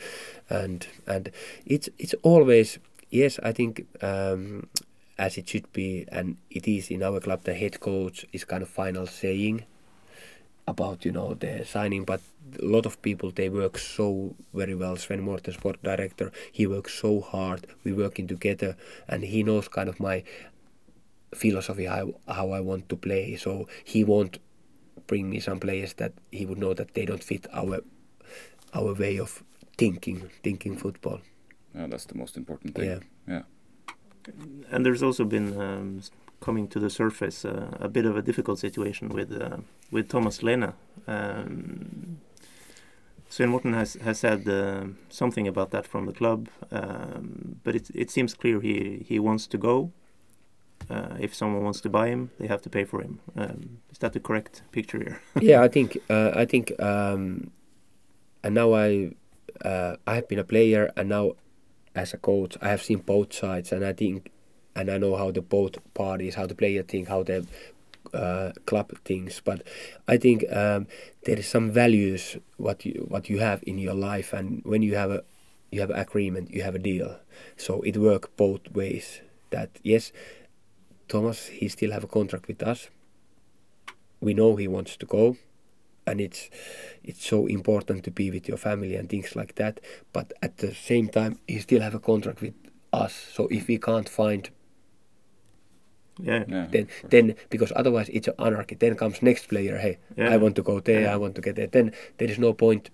[0.50, 1.32] and and
[1.66, 2.80] it's it's always
[3.14, 4.68] yes, I think um,
[5.18, 8.64] as it should be, and it is in our club, the head coach is kind
[8.64, 9.66] of final saying
[10.68, 12.04] about you know the signing.
[12.04, 12.22] But
[12.60, 14.98] a lot of people they work so very well.
[14.98, 17.68] Svein Morten, sport director, he works so hard.
[17.84, 18.76] We working together,
[19.08, 20.24] and he knows kind of my
[21.34, 23.36] philosophy how how I want to play.
[23.36, 24.40] So he won't
[25.06, 27.82] bring me some players that he would know that they don't fit our
[28.74, 29.44] our way of
[29.78, 31.22] thinking thinking football.
[31.76, 32.86] Yeah, that's the most important thing.
[32.86, 33.00] Yeah.
[33.28, 33.42] Yeah.
[34.72, 36.02] And there's also been um,
[36.40, 39.58] coming to the surface uh, a bit of a difficult situation with uh,
[39.92, 40.74] with Thomas Lehne.
[41.08, 42.20] Um,
[43.30, 47.90] Svein Morten has has said uh, something about that from the club, um, but it
[47.96, 49.92] it seems clear he he wants to go.
[50.90, 53.20] Uh, if someone wants to buy him, they have to pay for him.
[53.36, 55.20] Um, is that the correct picture here?
[55.42, 57.52] yeah, I think uh, I think um,
[58.44, 59.12] and now I
[59.66, 61.34] uh, I have been a player and now
[61.96, 62.58] as a coach.
[62.62, 64.32] I have seen both sides and I think
[64.76, 67.46] and I know how the both parties how the player think how the
[68.14, 69.40] uh, club thinks.
[69.40, 69.64] But
[70.08, 70.88] I think um,
[71.26, 74.96] there is some values what you what you have in your life and when you
[74.96, 75.24] have a
[75.72, 77.20] you have agreement you have a deal.
[77.58, 79.22] So it work both ways.
[79.52, 80.12] That yes
[81.08, 82.90] Thomas he still have a contract with us.
[84.20, 85.38] We know he wants to go
[86.06, 86.50] and it's
[87.04, 89.80] it's so important to be with your family and things like that
[90.12, 92.54] but at the same time he still have a contract with
[92.92, 94.50] us so if we can't find
[96.22, 96.44] yeah.
[96.48, 96.68] Yeah.
[96.70, 97.12] then of course.
[97.12, 100.30] then because otherwise it's an anarchy then comes next player hey Yeah.
[100.34, 101.14] i want to go there Yeah.
[101.14, 102.90] i want to get there then there is no point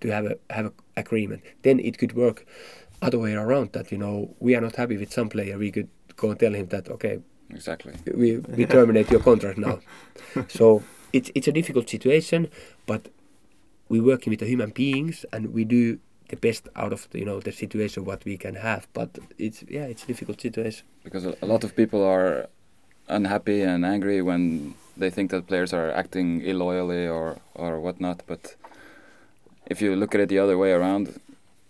[0.00, 1.42] to have a have a agreement.
[1.62, 2.46] Then it could work
[3.02, 3.72] other way around.
[3.72, 6.54] That you know we are not happy with some player, we could go and tell
[6.54, 7.18] him that okay,
[7.50, 7.94] Exactly.
[8.14, 9.80] we we terminate your contract now.
[10.48, 10.82] so
[11.12, 12.48] it's it's a difficult situation,
[12.86, 13.08] but
[13.88, 17.24] we're working with the human beings and we do the best out of the, you
[17.24, 18.86] know the situation what we can have.
[18.92, 20.86] But it's yeah, it's a difficult situation.
[21.04, 22.48] Because a, lot of people are
[23.08, 28.22] unhappy and angry when they think that players are acting illoyally or or whatnot.
[28.26, 28.56] But
[29.66, 31.18] if you look at it the other way around,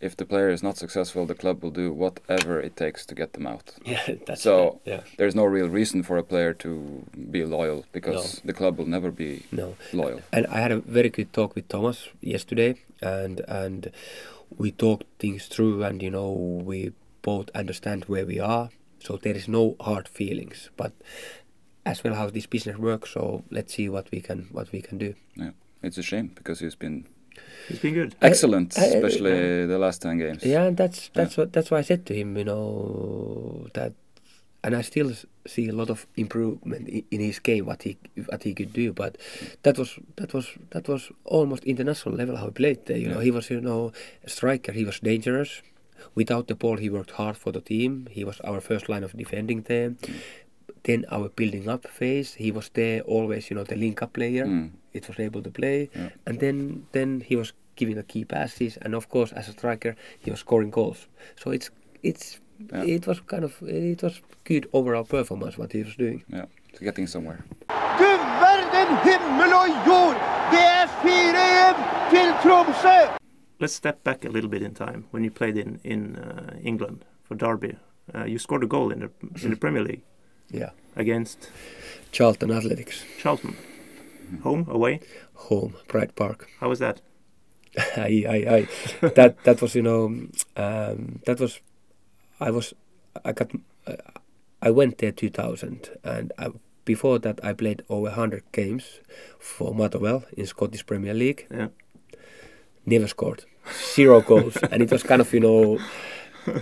[0.00, 3.32] if the player is not successful, the club will do whatever it takes to get
[3.32, 3.74] them out.
[3.84, 5.00] Yeah, that's So- yeah.
[5.16, 9.10] There's no real reason for a player to be loyal because the club will never
[9.10, 10.20] be No, loyal.
[10.32, 13.90] and I had a very good talk with Thomas yesterday, and and
[14.58, 16.30] we talked things through, and you know
[16.64, 18.68] we both understand where we are,
[19.04, 20.92] so there is no hard feelings, but
[21.84, 23.10] as well how this business works.
[23.10, 25.14] So let's see what we can what we can do.
[25.36, 25.50] Yeah,
[25.82, 27.04] It's a shame because he's been
[27.70, 28.14] It's been good.
[28.22, 29.32] Excellent, I- especially
[29.64, 30.42] uh, the last ten games.
[30.44, 33.92] Yeah, and that's that's what that's why I said to him, you know, that,
[34.64, 35.12] and I still
[35.46, 37.98] see a lot of improvement in, in his game, what he
[38.30, 38.92] what he could do.
[38.92, 39.18] But
[39.64, 42.96] that was that was that was almost international level how he played there.
[42.96, 43.92] You know, he was you know
[44.24, 44.72] a striker.
[44.72, 45.62] He was dangerous.
[46.14, 48.06] Without the ball, he worked hard for the team.
[48.10, 49.90] He was our first line of defending there.
[49.90, 50.14] Mm.
[50.82, 53.50] Then our building up phase, he was there always.
[53.50, 54.46] You know, the link up player.
[54.46, 54.70] Mm.
[54.92, 56.08] It was able to play Yeah.
[56.26, 59.94] and then then he was giving the key passes and of course as a striker
[60.24, 61.70] he was scoring goals so it's
[62.02, 62.40] it's
[62.72, 62.82] Yeah.
[62.96, 66.80] it was kind of it was good overall performance what he was doing Yeah, it's
[66.80, 67.38] getting somewhere.
[68.00, 68.10] Du
[68.42, 70.16] verden himmel og jord!
[70.52, 72.96] Det er 4-1 til Tromsø!
[73.62, 76.98] Let's step back a little bit in time when you played in in uh, England
[77.26, 77.72] for Derby.
[78.14, 79.08] Uh, you scored a goal in the
[79.44, 80.02] in the Premier League
[80.50, 81.50] yeah against?
[82.12, 83.04] Charlton Athletics.
[83.18, 83.56] Charlton.
[84.42, 85.00] Home, away.
[85.34, 86.48] home Pride Park.
[86.60, 87.00] How was that?
[87.96, 90.06] I, I, I, that that was you know
[90.56, 91.60] um, that was
[92.40, 92.74] I was
[93.24, 93.50] I got
[93.86, 93.96] uh,
[94.60, 96.48] I went there 2000 and I,
[96.84, 99.00] before that I played over 100 games
[99.38, 101.46] for Motherwell in Scottish Premier League.
[101.50, 101.68] Yeah.
[102.86, 103.44] never scored.
[103.94, 104.56] Zero goals.
[104.70, 105.78] And it was kind of you know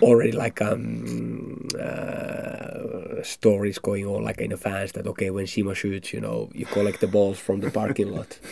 [0.03, 5.75] already like um uh, stories going on like in the fans that okay when Simo
[5.75, 8.39] shoots you know you collect the balls from the parking lot.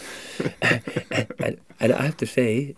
[1.38, 2.74] And, and I have to say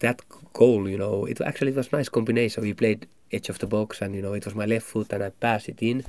[0.00, 0.22] that
[0.52, 2.62] goal you know it actually was nice combination.
[2.62, 5.22] We played edge of the box and you know it was my left foot and
[5.22, 6.04] I passed it in.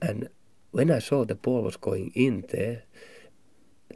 [0.00, 0.28] And
[0.70, 2.82] when I saw the ball was going in there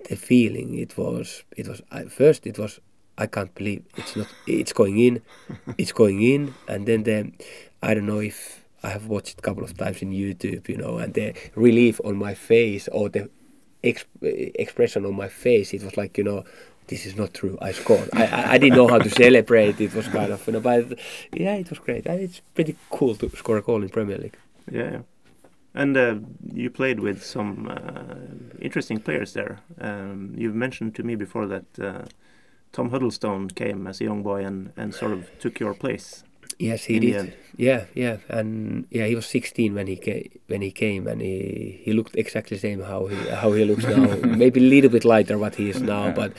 [0.09, 2.81] the feeling it was it was I first it was
[3.19, 5.23] I can't believe it's not it's going in
[5.79, 7.33] it's going in and then the
[7.83, 10.99] I don't know if I have watched a couple of times in YouTube you know
[10.99, 13.31] and the relief on my face or the
[13.83, 14.07] exp-
[14.55, 16.45] expression on my face it was like you know
[16.89, 19.93] this is not true I scored I, I, I didn't know how to celebrate it
[19.95, 20.99] was kind of you know but
[21.33, 24.37] yeah it was great it's pretty cool to score a goal in Premier League
[24.71, 24.91] Yeah.
[24.93, 25.01] yeah.
[25.75, 26.15] And uh,
[26.55, 28.15] you played with some uh,
[28.63, 29.59] interesting players there.
[29.79, 32.05] Um, you've mentioned to me before that uh,
[32.73, 36.25] Tom Huddlestone came as a young boy and, and sort of took your place.
[36.59, 37.17] Yes, he did.
[37.17, 37.33] end.
[37.57, 40.31] Yeah, yeah, and yeah, he was 16 when he came.
[40.47, 43.85] When he came, and he he looked exactly the same how he how he looks
[43.85, 44.17] now.
[44.25, 46.33] Maybe a little bit lighter what he is now, but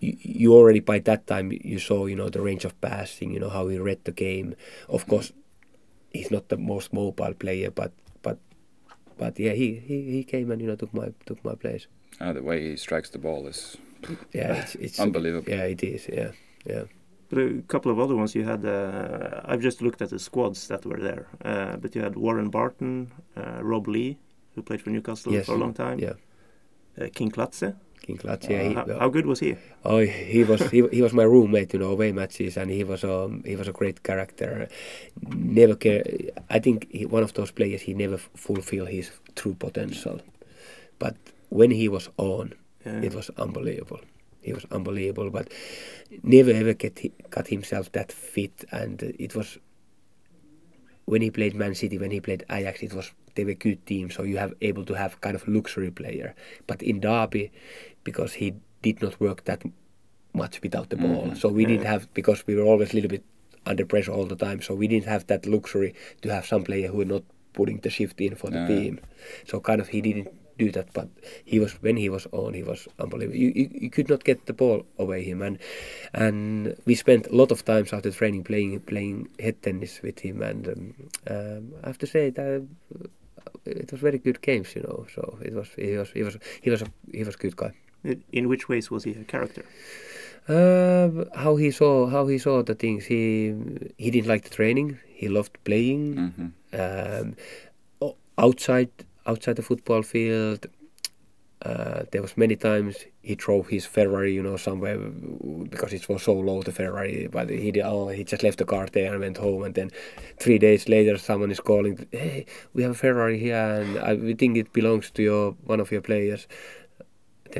[0.00, 3.38] you, you already by that time you saw you know the range of passing, you
[3.38, 4.54] know how he read the game.
[4.88, 5.32] Of course,
[6.10, 8.38] he's not the most mobile player, but but
[9.18, 11.86] but yeah, he, he, he came and you know took my took my place.
[12.20, 13.76] Uh, the way he strikes the ball is
[14.32, 15.50] Yeah, it's, it's unbelievable.
[15.50, 16.08] Yeah, it is.
[16.08, 16.32] Yeah,
[16.66, 16.84] yeah.
[17.28, 18.64] But a couple of other ones you had.
[18.64, 21.26] Uh, I've just looked at the squads that were there.
[21.44, 24.18] Uh, but you had Warren Barton, uh, Rob Lee,
[24.54, 25.46] who played for Newcastle Yes.
[25.46, 25.98] for a long time.
[26.00, 26.14] Yeah.
[26.98, 27.74] Uh, Kinkladze.
[28.02, 28.48] King Clutch.
[28.48, 29.56] Yeah, he, how, how good was he?
[29.84, 33.04] Oh, he was he, he was my roommate, you know, away matches, and he was
[33.04, 34.68] um he was a great character.
[35.28, 36.02] Never care.
[36.48, 40.18] I think he, one of those players he never f- fulfill his true potential,
[40.98, 41.14] but
[41.50, 43.00] when he was on, Yeah.
[43.02, 44.00] it was unbelievable.
[44.42, 45.52] He was unbelievable, but
[46.22, 46.98] never ever get
[47.30, 49.58] got himself that fit, and it was
[51.04, 54.14] when he played Man City, when he played Ajax, it was they were good teams,
[54.14, 56.34] so you have able to have kind of luxury player.
[56.66, 57.52] But in Derby,
[58.04, 59.62] because he did not work that
[60.32, 61.34] much without the ball, mm-hmm.
[61.34, 63.24] so we didn't have because we were always a little bit
[63.66, 66.88] under pressure all the time, so we didn't have that luxury to have some player
[66.88, 68.66] who were not putting the shift in for the Yeah.
[68.68, 69.00] team.
[69.46, 70.28] So kind of he didn't
[70.64, 71.08] do that, but
[71.52, 73.38] he was when he was on, he was unbelievable.
[73.44, 75.58] You, you, you could not get the ball away him, and
[76.14, 80.42] and we spent a lot of times after training playing playing head tennis with him,
[80.42, 80.94] and um,
[81.34, 82.62] um, I have to say that
[83.00, 83.06] uh,
[83.64, 85.06] it was very good games, you know.
[85.14, 87.72] So it was he was he was he was a he was a good guy.
[88.32, 89.64] In which ways was he a character?
[90.48, 93.04] Uh, how he saw how he saw the things.
[93.04, 93.54] He
[93.98, 94.98] he didn't like the training.
[95.20, 96.02] He loved playing.
[96.16, 97.34] hmm Um,
[98.40, 98.90] outside
[99.26, 100.66] outside the football field,
[101.62, 106.22] uh, there was many times he drove his Ferrari, you know, somewhere because it was
[106.22, 107.28] so low the Ferrari.
[107.30, 109.64] But he did, oh, he just left the car there and went home.
[109.64, 109.90] And then
[110.38, 114.34] three days later, someone is calling, hey, we have a Ferrari here, and I, we
[114.34, 116.48] think it belongs to your one of your players.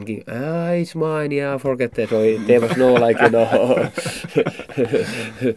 [0.06, 1.30] He, ah, it's mine.
[1.30, 2.08] Yeah, forget that.
[2.08, 3.90] So it, there was no like you know.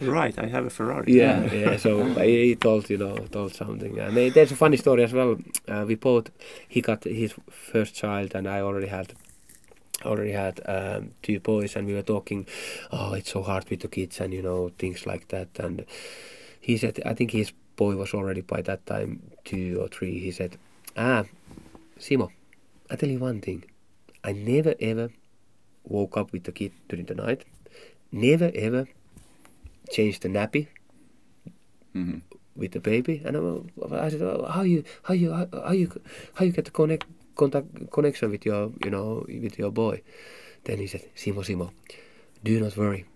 [0.00, 1.12] Right, I have a Ferrari.
[1.12, 1.76] Yeah, yeah.
[1.76, 5.36] So he told you know told something, and eh, there's a funny story as well.
[5.68, 6.30] Uh, we both
[6.68, 9.14] he got his first child, and I already had
[10.04, 12.46] already had um, two boys, and we were talking.
[12.92, 15.48] Oh, it's so hard with the kids, and you know things like that.
[15.58, 15.84] And
[16.60, 20.18] he said, I think his boy was already by that time two or three.
[20.18, 20.56] He said,
[20.96, 21.24] Ah,
[21.98, 22.30] Simo,
[22.90, 23.64] I tell you one thing.
[24.24, 25.10] I never ever
[25.84, 27.44] woke up with the kid during the night.
[28.10, 28.86] Never ever
[29.90, 30.68] changed the nappy
[31.92, 32.18] hmm
[32.56, 35.90] with the baby, and I, I said, "Oh, "How you, how you, how, how you,
[36.34, 40.02] how you get the connect, contact, connection with your, you know, with your boy?"
[40.64, 41.72] Then he said, "Simo, Simo,
[42.44, 43.06] do not worry.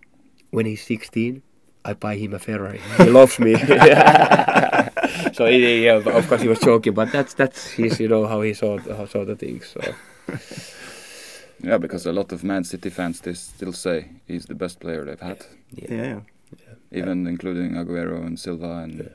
[0.51, 1.42] When he's 16,
[1.85, 2.81] I buy him a Ferrari.
[2.97, 3.55] He loves me."
[5.33, 8.40] so he, yeah, of course he was joking, but that's that's his, you know, how
[8.42, 9.68] he saw how saw the things.
[9.68, 9.81] So
[11.62, 15.05] Yeah, because a lot of Man City fans they still say he's the best player
[15.05, 15.44] they've had,
[15.75, 16.21] yeah,
[16.53, 19.09] Yeah, even including Aguero and Silva and Yeah.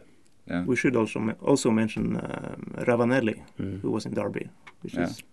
[0.48, 0.64] yeah.
[0.66, 3.80] we should also also mention um, Ravanelli, Mm.
[3.82, 4.50] who was in Derby,
[4.84, 5.10] which Yeah.
[5.10, 5.24] is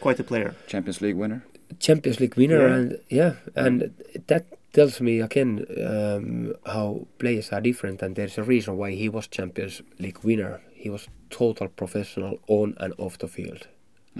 [0.00, 0.54] quite a player.
[0.66, 1.40] Champions League winner.
[1.78, 2.74] Champions League winner, Yeah.
[2.76, 3.90] and yeah, and
[4.26, 9.08] that tells me again um, how players are different, and there's a reason why he
[9.08, 10.60] was Champions League winner.
[10.74, 13.66] He was total professional on and off the field.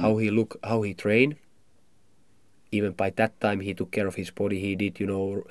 [0.00, 1.36] How he look, how he train.
[2.72, 4.60] Even by that time, he took care of his body.
[4.60, 5.44] He did, you know,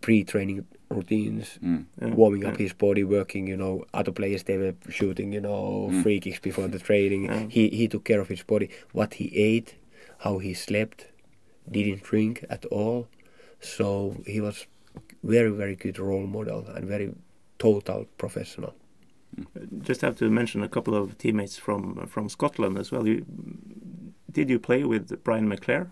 [0.00, 1.86] pre-training routines, Mm.
[2.00, 2.14] Yeah.
[2.14, 3.46] warming up his body, working.
[3.48, 6.02] You know, other players they were shooting, you know, Mm.
[6.02, 7.24] free kicks before the training.
[7.24, 7.46] Yeah.
[7.48, 9.74] He he took care of his body, what he ate,
[10.18, 11.08] how he slept,
[11.70, 13.06] didn't drink at all.
[13.60, 14.66] So he was
[15.22, 17.08] very very good role model and very
[17.58, 18.74] total professional.
[19.88, 23.08] Just have to mention a couple of teammates from from Scotland as well.
[23.08, 23.24] You,
[24.30, 25.86] did you play with Brian McClair?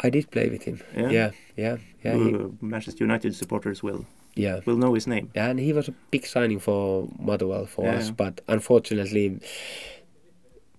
[0.00, 0.80] I did play with him.
[0.96, 1.10] Yeah.
[1.10, 2.14] yeah, yeah, yeah.
[2.14, 4.60] he- uh, Manchester United supporters will yeah.
[4.66, 5.30] will know his name.
[5.34, 7.96] And he was a big signing for Motherwell for Yeah.
[7.98, 9.40] us, but unfortunately,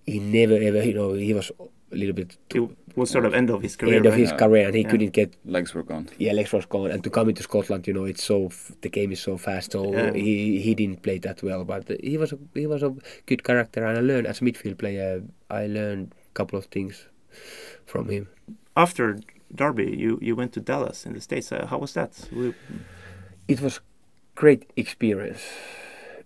[0.06, 1.52] he never ever, you know, he was
[1.92, 2.62] a little bit It
[2.96, 3.96] was sort of end of his career.
[3.96, 4.20] end of right?
[4.20, 4.36] his Yeah.
[4.38, 4.90] career, and he Yeah.
[4.90, 6.08] couldn't get Legs were gone.
[6.18, 6.90] yeah, legs were gone.
[6.90, 9.92] And to come into Scotland, you know, it's so the game is so fast, so
[9.92, 10.12] Yeah.
[10.14, 11.64] he he didn't play that well.
[11.64, 12.94] But he was a, he was a
[13.26, 15.22] good character, and I learned as a midfield player.
[15.50, 17.06] I learned a couple of things
[17.86, 18.28] from him.
[18.80, 19.18] After
[19.54, 21.52] Derby, you, you went to Dallas in the States.
[21.52, 22.12] Uh, how was that?
[22.32, 22.54] We,
[23.46, 23.80] It was
[24.34, 25.42] great experience.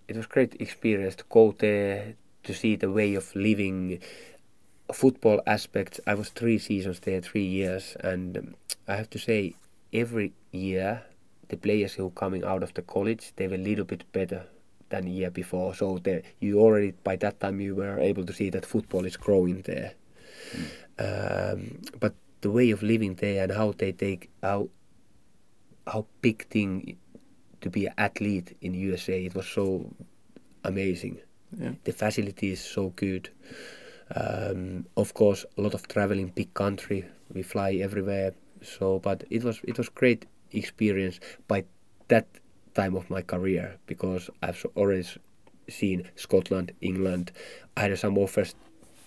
[0.06, 2.14] It was great experience to go there
[2.44, 3.98] to see the way of living,
[4.92, 5.98] football aspects.
[6.06, 8.54] I was three seasons there, three years, and um,
[8.86, 9.56] I have to say,
[9.92, 11.02] every year
[11.48, 14.46] the players who coming out of the college they were a little bit better
[14.90, 15.74] than the year before.
[15.74, 19.16] So there, you already by that time you were able to see that football is
[19.16, 19.94] growing there.
[20.98, 24.68] Um, but the way of living there and how they take how
[25.86, 26.98] how big thing
[27.62, 29.24] to be an athlete in USA.
[29.24, 29.90] It was so
[30.62, 31.16] amazing.
[31.58, 31.72] yeah.
[31.84, 33.30] The facility is so good.
[34.14, 37.06] Um, of course, a lot of traveling, big country.
[37.32, 38.34] We fly everywhere.
[38.60, 41.64] So, but it was it was great experience by
[42.08, 42.26] that
[42.74, 45.08] time of my career because I've already
[45.68, 47.32] seen Scotland, England.
[47.74, 48.54] I had some offers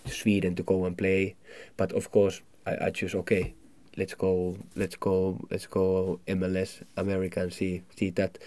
[0.04, 1.36] to Sweden to go and play,
[1.76, 3.54] but of course I, I choose okay.
[3.96, 4.56] Let's go.
[4.76, 5.38] Let's go.
[5.50, 8.38] Let's go MLS, America, and see see that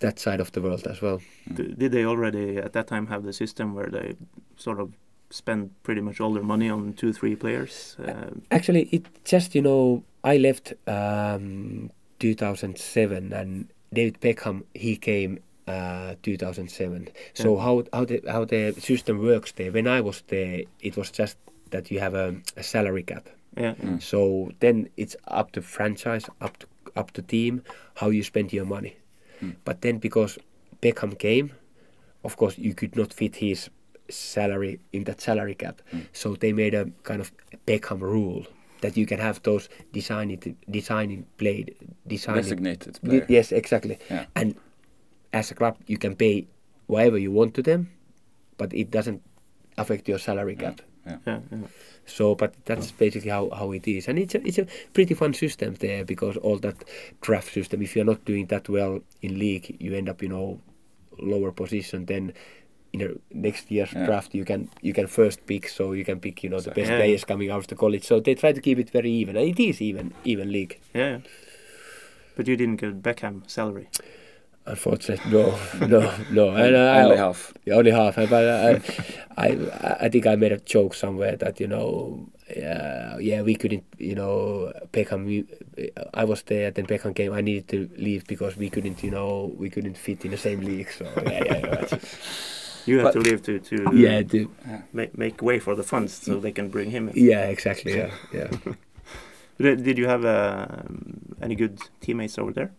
[0.00, 1.20] that side of the world as well.
[1.54, 4.16] Did they already at that time have the system where they
[4.56, 4.92] sort of
[5.30, 7.96] spend pretty much all their money on two, three players?
[7.98, 15.38] Uh, Actually, it just you know I left um, 2007 and David Beckham he came
[15.68, 17.08] uh, 2007.
[17.34, 17.62] So Yeah.
[17.62, 19.70] how how the how the system works there?
[19.70, 21.36] When I was there, it was just
[21.70, 23.28] that you have a, a salary cap.
[23.56, 24.00] yeah, Mm.
[24.02, 26.66] So then it's up to franchise, up to
[26.96, 27.62] up to team
[27.94, 28.92] how you spend your money.
[29.42, 29.54] Mm.
[29.64, 30.38] But then because
[30.82, 31.50] Beckham came,
[32.24, 33.70] of course you could not fit his
[34.08, 35.82] salary in that salary cap.
[35.92, 36.06] Mm.
[36.12, 37.30] So they made a kind of
[37.66, 38.44] Beckham rule
[38.80, 41.74] that you can have those designing designing played
[42.06, 43.26] designing Designated Di- player.
[43.28, 44.24] yes exactly Yeah.
[44.34, 44.54] and
[45.32, 46.46] as a club you can pay
[46.86, 47.90] whatever you want to them
[48.56, 49.20] but it doesn't
[49.76, 51.16] affect your salary cap Yeah.
[51.26, 51.58] Yeah, yeah.
[52.06, 55.32] So, but that's basically how, how it is, and it's a, it's a pretty fun
[55.34, 56.76] system there because all that
[57.20, 57.82] draft system.
[57.82, 60.60] If you're not doing that well in league, you end up you know
[61.18, 62.06] lower position.
[62.06, 62.32] Then
[62.92, 64.06] in the next year's Yeah.
[64.06, 66.90] draft, you can you can first pick, so you can pick you know the best
[66.90, 66.96] Yeah.
[66.98, 68.04] players coming out of the college.
[68.04, 70.80] So they try to keep it very even, and it is even even league.
[70.94, 71.18] yeah.
[72.36, 73.88] But you didn't get Beckham salary.
[74.70, 76.00] Unfortunately, no, no,
[76.30, 76.50] no.
[76.62, 77.52] And I, Only half.
[77.64, 78.16] Yeah, only half.
[78.16, 78.80] But I,
[79.36, 79.48] I,
[80.06, 84.14] I think I made a joke somewhere that you know, yeah, yeah, we couldn't, you
[84.14, 85.26] know, Beckham.
[85.26, 85.44] We,
[86.14, 87.32] I was there, at then Beckham came.
[87.32, 90.60] I needed to leave because we couldn't, you know, we couldn't fit in the same
[90.60, 90.90] league.
[90.90, 92.06] So yeah, yeah, that's-
[92.86, 94.48] You have But- to leave to to yeah, the,
[94.92, 97.14] make make way for the funds so they can bring him in.
[97.30, 97.92] yeah, exactly.
[97.96, 98.48] Yeah, yeah.
[99.60, 102.70] Did, did you have um, any good teammates over there?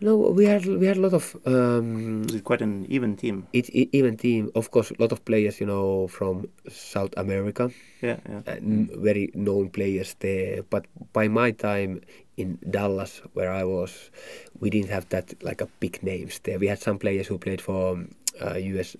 [0.00, 1.36] No, we had we had a lot of.
[1.44, 3.46] Um, Was it quite an even team?
[3.52, 7.70] it, it, even team, of course, a lot of players, you know, from South America.
[8.00, 8.40] Yeah, yeah.
[8.46, 10.62] and very known players there.
[10.62, 12.00] But by my time
[12.38, 14.10] in Dallas, where I was,
[14.58, 16.58] we didn't have that like a big names there.
[16.58, 18.00] We had some players who played for
[18.40, 18.96] uh, US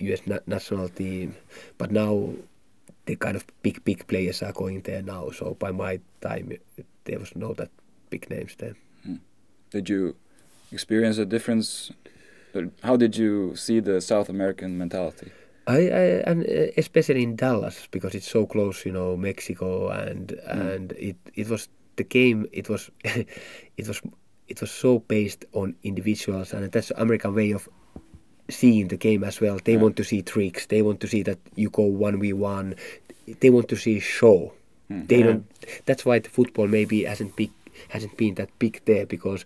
[0.00, 1.36] US na- national team,
[1.78, 2.34] but now
[3.06, 5.30] the kind of big big players are going there now.
[5.30, 6.50] So by my time,
[7.04, 7.70] there was no that
[8.10, 8.74] big names there.
[9.70, 10.16] Did you
[10.72, 11.90] experience a difference?
[12.82, 15.30] How did you see the South American mentality?
[15.66, 20.32] I, I and uh, especially in Dallas because it's so close, you know, Mexico and
[20.46, 22.46] and it it was the game.
[22.52, 24.00] It was it was
[24.48, 27.68] it was so based on individuals, and that's the American way of
[28.48, 29.58] seeing the game as well.
[29.62, 29.82] They Yeah.
[29.82, 30.66] want to see tricks.
[30.66, 32.74] They want to see that you go one v one.
[33.40, 34.52] They want to see show.
[34.88, 35.06] Hmm.
[35.06, 35.26] They Yeah.
[35.26, 35.44] don't.
[35.86, 37.50] That's why the football maybe hasn't big
[37.88, 39.44] hasn't been that big there because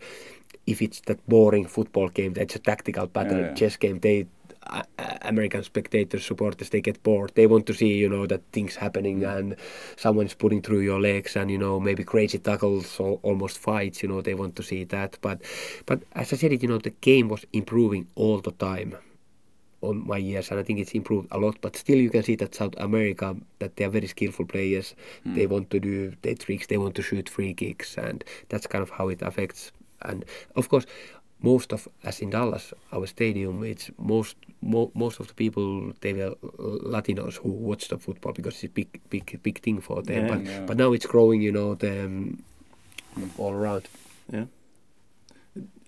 [0.66, 3.54] if it's that boring football game, that's a tactical battle Yeah, yeah.
[3.54, 4.00] chess game.
[4.00, 4.26] They
[4.66, 4.82] uh,
[5.22, 7.32] American spectators, supporters, they get bored.
[7.34, 9.36] They want to see, you know, that things happening Mm.
[9.38, 9.56] and
[9.96, 14.02] someone's putting through your legs and you know maybe crazy tackles or almost fights.
[14.02, 15.18] You know, they want to see that.
[15.20, 15.42] But
[15.86, 18.96] but as I said, it you know the game was improving all the time
[19.82, 21.56] on my years, and I think it's improved a lot.
[21.60, 24.94] But still, you can see that South America that they are very skillful players.
[25.26, 26.66] They want to do their tricks.
[26.68, 29.72] They want to shoot free kicks, and that's kind of how it affects.
[30.04, 30.24] And
[30.56, 30.86] of course,
[31.40, 36.12] most of as in Dallas, our stadium, it's most mo- most of the people they
[36.12, 36.34] were
[36.92, 40.26] Latinos who watch the football because it's a big big big thing for them.
[40.26, 40.66] Yeah, but yeah.
[40.66, 42.42] but now it's growing, you know, the um,
[43.38, 43.88] all around.
[44.32, 44.46] Yeah.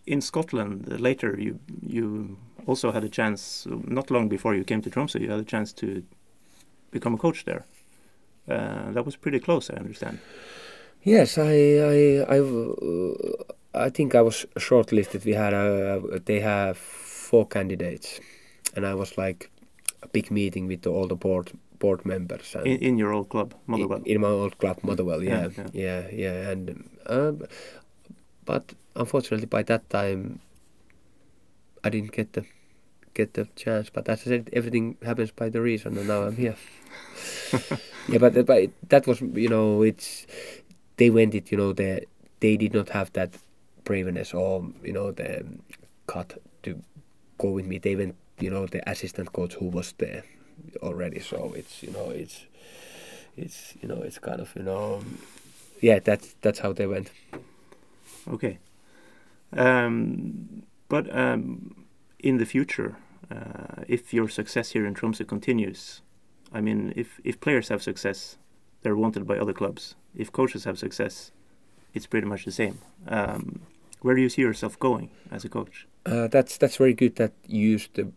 [0.07, 2.37] In Scotland, uh, later you you
[2.67, 3.67] also had a chance.
[3.71, 6.03] Not long before you came to Tromsø, you had a chance to
[6.91, 7.65] become a coach there.
[8.49, 10.19] Uh, that was pretty close, I understand.
[11.03, 11.55] Yes, I
[11.95, 11.99] I
[12.37, 15.25] I, uh, I think I was shortlisted.
[15.25, 18.21] We had a they have four candidates,
[18.75, 19.51] and I was like
[20.03, 23.29] a big meeting with the, all the board board members and In, in your old
[23.29, 23.99] club, Motherwell.
[24.05, 25.23] in, in my old club Motherwell.
[25.23, 27.43] Yeah, Yeah, yeah, yeah, and um,
[28.45, 30.41] but unfortunately by that time
[31.85, 32.45] I didn't get the
[33.15, 33.91] get the chance.
[33.91, 36.57] But as I said, everything happens by the reason, and now I'm here.
[38.09, 40.27] yeah, but, but that was you know it's
[40.97, 42.05] they went it you know they
[42.41, 43.37] they did not have that
[43.87, 45.47] braveness or you know the
[46.07, 46.83] cut to
[47.39, 47.79] go with me.
[47.79, 50.25] They went you know the assistant coach who was there
[50.83, 51.21] already.
[51.21, 52.45] So it's you know it's
[53.37, 55.03] it's you know it's kind of you know
[55.81, 57.11] yeah that's that's how they went.
[58.29, 58.59] Okay.
[59.53, 61.87] Um, but um,
[62.19, 62.97] in the future,
[63.31, 66.03] uh, if your success here in Tromsø continues,
[66.53, 68.37] I mean, if, if players have success,
[68.83, 69.95] they're wanted by other clubs.
[70.15, 71.33] If coaches have success,
[71.95, 72.79] it's pretty much the same.
[73.09, 73.61] Um,
[74.03, 75.87] where do you see yourself going as a coach?
[76.05, 78.09] Uh, that's that's very good that you use the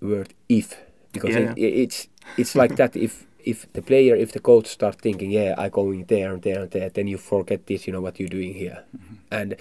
[0.00, 0.76] word if
[1.12, 2.96] because Yeah, it, it's it's like that.
[2.96, 6.62] If if the player if the coach start thinking yeah I going there and there
[6.62, 8.84] and there then you forget this you know what you're doing here.
[9.30, 9.56] And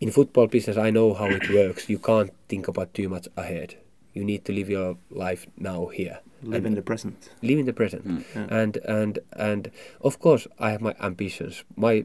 [0.00, 1.88] in football business I know how it works.
[1.88, 3.74] You can't think about too much ahead.
[4.14, 6.18] You need to live your life now here.
[6.42, 7.30] Live And- in the present.
[7.42, 8.04] live in the present.
[8.06, 8.24] Mm.
[8.34, 8.60] Yeah.
[8.62, 9.70] and and and
[10.00, 11.64] of course I have my ambitions.
[11.76, 12.04] My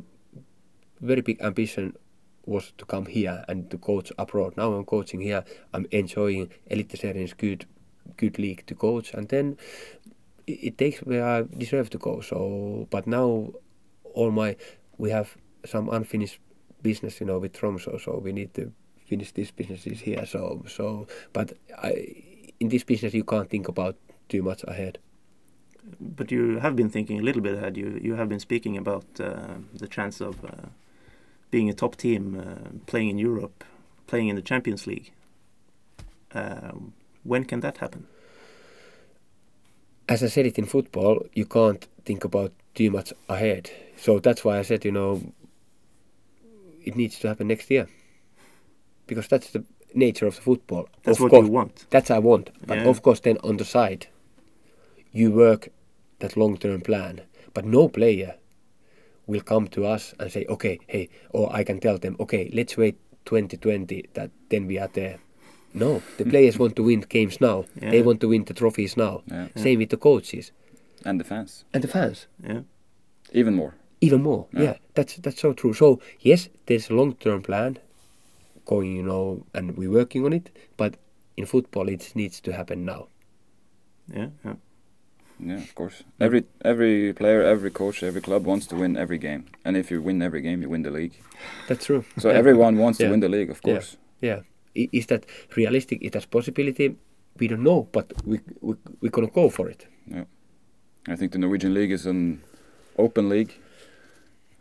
[1.01, 1.95] very big ambition
[2.47, 4.55] was to come here and to coach abroad.
[4.57, 5.43] Now I'm coaching here.
[5.73, 7.65] I'm enjoying Eliteserien is good
[8.15, 9.57] good league to coach and then
[10.47, 12.21] it, it takes where I deserve to go.
[12.21, 13.51] So but now
[14.13, 14.55] all my
[14.97, 15.35] we have
[15.65, 16.39] some unfinished
[16.81, 18.71] business you know with Tromsø so we need to
[19.05, 20.25] finish these businesses here.
[20.25, 22.23] So so but I
[22.59, 23.95] in this business you can't think about
[24.29, 24.99] too much ahead.
[25.99, 27.77] But you have been thinking a little bit ahead.
[27.77, 30.67] You you have been speaking about uh, the chance of uh,
[31.51, 33.63] being a top team, uh, playing in Europe,
[34.07, 35.11] playing in the Champions League.
[36.33, 36.93] Um
[37.23, 38.07] when can that happen?
[40.09, 43.69] as I said it in football, you can't think about too much ahead.
[43.97, 45.21] So that's why I said, you know,
[46.85, 47.87] it needs to happen next year.
[49.05, 50.87] Because that's the nature of the football.
[51.03, 51.85] That's of what course, you want.
[51.89, 52.51] That's I want.
[52.65, 52.89] But Yeah.
[52.89, 54.07] of course, then on the side,
[55.11, 55.69] you work
[56.19, 57.21] that long-term plan.
[57.53, 58.35] But no player
[59.27, 62.77] will come to us and say, okay, hey, or I can tell them, okay, let's
[62.77, 65.19] wait 2020 that then we are there.
[65.73, 67.65] No, the players want to win games now.
[67.75, 69.21] They want to win the trophies now.
[69.27, 69.47] Yeah.
[69.55, 70.51] Same with the coaches
[71.05, 72.27] And the fans, and the fans.
[72.43, 72.61] Yeah.
[73.33, 73.75] even more.
[74.01, 74.47] Even more.
[74.53, 74.61] Yeah.
[74.61, 75.73] Yeah, that's that's so true.
[75.73, 77.77] So yes, there's a long-term plan
[78.65, 80.49] going, you know, and we're working on it.
[80.77, 80.95] But
[81.35, 83.07] in football, it needs to happen now.
[84.13, 84.29] Yeah.
[84.45, 84.53] Yeah.
[85.39, 86.03] Yeah, of course.
[86.19, 90.01] Every every player, every coach, every club wants to win every game, and if you
[90.01, 91.13] win every game, you win the league.
[91.67, 92.03] That's true.
[92.17, 92.37] So Yeah.
[92.39, 93.07] everyone wants Yeah.
[93.07, 93.97] to win the league, of course.
[94.21, 94.39] Yeah.
[94.75, 95.25] I- Is that
[95.57, 95.99] realistic?
[96.01, 96.95] It has possibility.
[97.39, 99.87] We don't know, but we we we're gonna go for it.
[100.07, 100.25] Yeah.
[101.13, 102.41] I think the Norwegian league is an
[102.97, 103.53] open league,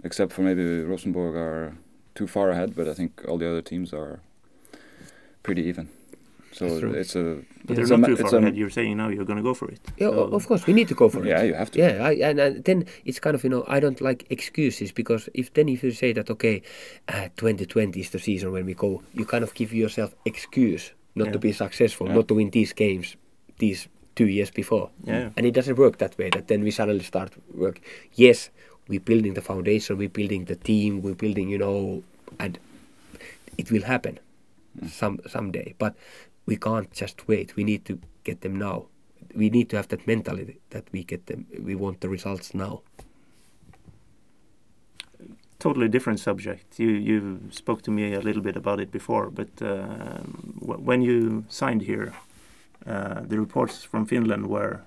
[0.04, 1.72] except for maybe Rosenborg are
[2.14, 4.20] too far ahead, but I think all the other teams are
[5.42, 5.88] pretty even.
[6.58, 6.64] So
[7.02, 7.80] it's a But Yeah.
[7.82, 8.56] it's they're a not ma- too far ahead.
[8.56, 9.80] You're saying now you're going to go for it.
[9.98, 11.28] Yeah, So- of course we need to go for it.
[11.28, 11.78] yeah, you have to.
[11.78, 15.28] Yeah, I, and, and then it's kind of you know I don't like excuses because
[15.34, 16.62] if then if you say that okay,
[17.08, 21.32] uh, 2020 is the season when we go, you kind of give yourself excuse not
[21.32, 22.14] to be successful, Yeah.
[22.16, 23.16] not to win these games,
[23.58, 24.90] these two years before.
[25.04, 25.30] Yeah.
[25.36, 26.28] And it doesn't work that way.
[26.30, 27.80] That then we suddenly start work.
[28.14, 28.50] Yes,
[28.88, 32.02] we're building the foundation, we're building the team, we're building you know,
[32.38, 32.58] and
[33.58, 34.18] it will happen
[34.90, 35.74] some someday.
[35.78, 35.94] But
[36.46, 37.56] we can't just wait.
[37.56, 38.86] We need to get them now.
[39.34, 41.46] We need to have that mentality that we get them.
[41.62, 42.82] We want the results now.
[45.58, 46.78] totally different subject.
[46.78, 49.50] You you spoke to me a little bit about it before, but
[50.60, 52.12] w- when you signed here,
[52.86, 54.80] uh, the reports from Finland were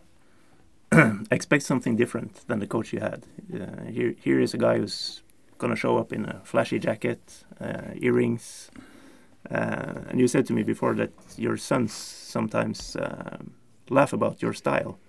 [1.32, 3.26] expect something different than the coach you had.
[3.54, 5.24] Uh, here here is a guy who's
[5.58, 8.72] gonna show up in a flashy jacket, uh, earrings,
[9.52, 13.54] uh, and you said to me before that your sons sometimes um
[13.90, 15.00] laugh about your style.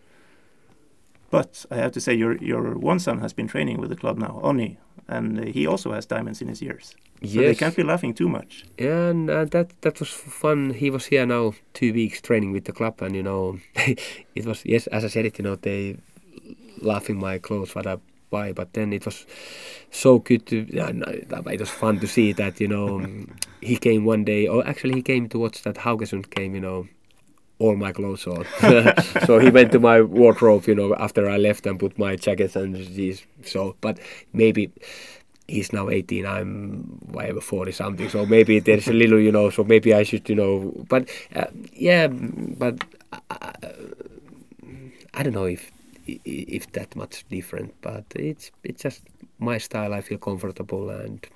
[1.30, 4.18] But I have to say, your your one son has been training with the club
[4.18, 4.76] now, Onni,
[5.06, 6.94] and uh, he also has diamonds in his ears.
[7.22, 8.64] So they can't be laughing too much.
[8.78, 10.70] Yeah, and uh, that that was fun.
[10.74, 13.58] He was here now two weeks training with the club, and you know,
[14.34, 15.98] it was yes, as I said it, you know, they
[16.82, 17.98] laughing my clothes what I
[18.30, 19.26] buy, but then it was
[19.90, 20.66] so good to.
[20.70, 23.06] Yeah, it was fun to see that you know
[23.60, 26.86] he came one day, or actually he came to watch that Haugesund game, you know.
[27.58, 28.46] All my clothes on,
[29.26, 32.56] so he went to my wardrobe, you know, after I left and put my jackets
[32.56, 33.22] and these.
[33.44, 34.00] So, but
[34.32, 34.72] maybe
[35.50, 39.64] he's now 18 i'm whatever 40 something so maybe there's a little you know so
[39.64, 43.52] maybe i should you know but uh, yeah but uh,
[45.12, 45.70] i don't know if
[46.24, 49.00] if that much different but it's it's just
[49.38, 51.26] my style i feel comfortable and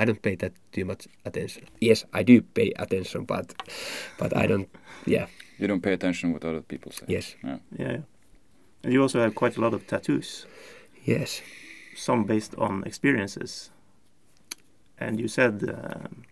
[0.00, 3.46] i don't pay that too much attention yes i do pay attention but
[4.18, 4.68] but i don't
[5.06, 5.26] yeah
[5.58, 7.04] You don't pay attention what other people say.
[7.16, 7.58] yes Yeah.
[7.78, 8.02] Yeah, yeah.
[8.84, 10.46] And you also have quite a lot of tattoos,
[11.06, 11.42] yes
[11.94, 13.70] some based on experiences.
[14.98, 16.22] And you said um,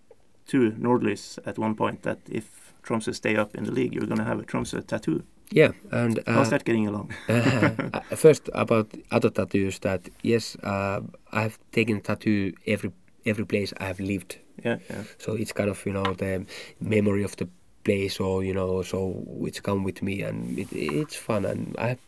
[0.50, 4.18] to Nordlys at one point that if Tromsø stay up in the league, you're going
[4.24, 5.22] to have a Tromsø tattoo.
[5.50, 7.10] Yeah and uh, How's that getting along?
[7.28, 11.00] Uh, first about other tattoos that yes uh,
[11.32, 12.90] i have taken tattoo every
[13.26, 15.02] every place i have lived Yeah, yeah.
[15.18, 16.46] so it's kind of you know the
[16.80, 17.48] memory of the
[17.84, 21.88] place or you know so it's come with me and it, it's fun and i
[21.88, 21.98] have,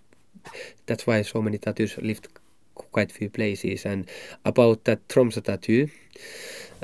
[0.86, 2.28] that's why so many tattoos lived
[2.74, 4.08] quite few places and
[4.44, 5.88] about that Tromsø tattoo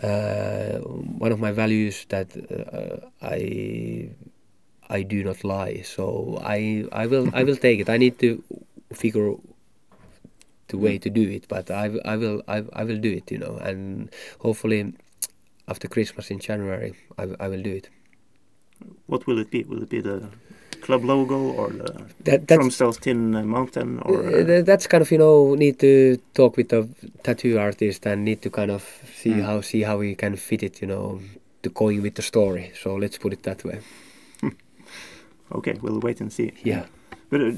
[0.03, 0.79] uh,
[1.19, 4.11] one of my values that uh, i
[4.99, 6.05] i do not lie so
[6.57, 6.59] i
[7.03, 8.31] i will i will take it i need to
[9.03, 9.29] figure
[10.69, 13.39] the way to do it but i, I will I, I will do it you
[13.45, 13.81] know and
[14.47, 14.81] hopefully
[15.73, 17.89] after christmas in january i, I will do it
[19.13, 19.61] What will it be?
[19.71, 20.17] Will it be the
[20.85, 21.91] club logo or the
[22.27, 23.91] that, that's Tromsø's Tin uh, Mountain?
[24.07, 25.93] Or uh, that's kind of you know need to
[26.39, 26.81] talk with the
[27.27, 28.83] tattoo artist and need to kind of
[29.21, 29.45] see Mm.
[29.49, 31.05] how see how we can fit it you know
[31.63, 33.79] to going with the story so let's put it that way
[35.55, 36.53] okay, we'll wait and see.
[36.65, 36.87] yeah
[37.31, 37.53] But uh,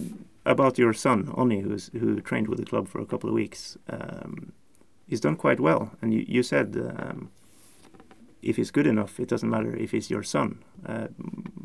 [0.46, 3.76] about your son, Onni, who's, who trained with the club for a couple of weeks,
[3.88, 4.52] um,
[5.08, 5.90] he's done quite well.
[6.02, 7.30] And you, you said um,
[8.42, 10.62] if he's good enough, it doesn't matter if he's your son.
[10.86, 11.08] Uh,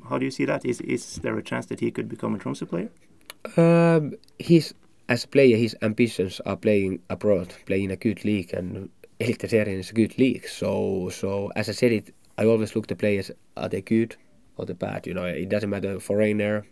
[0.09, 0.65] how do you see that?
[0.65, 2.89] Is, is there a chance that he could become a Tromsø player?
[3.57, 4.73] um, his
[5.07, 9.89] as a player his ambitions are playing abroad playing a good league and Eliteserien is
[9.89, 13.69] a good league so so as I said it I always look the players are
[13.69, 14.15] they good
[14.59, 16.65] or the bad you know it doesn't matter foreigner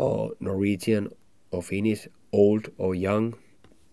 [0.00, 1.08] or Norwegian
[1.50, 3.34] or Finnish, old or young,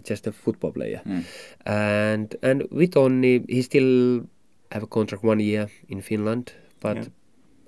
[0.04, 1.02] just a football player.
[1.06, 1.24] Mm.
[1.66, 4.26] And and with Onni, he still
[4.72, 6.98] have a contract one year in Finland, but.
[6.98, 7.10] Yeah.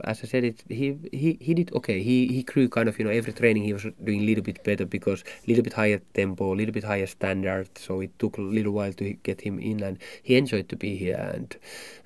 [0.05, 2.01] As I said, it he, he he did okay.
[2.01, 4.63] He he grew kind of you know every training he was doing a little bit
[4.63, 7.67] better because a little bit higher tempo, a little bit higher standard.
[7.77, 10.95] So it took a little while to get him in, and he enjoyed to be
[10.95, 11.17] here.
[11.33, 11.53] And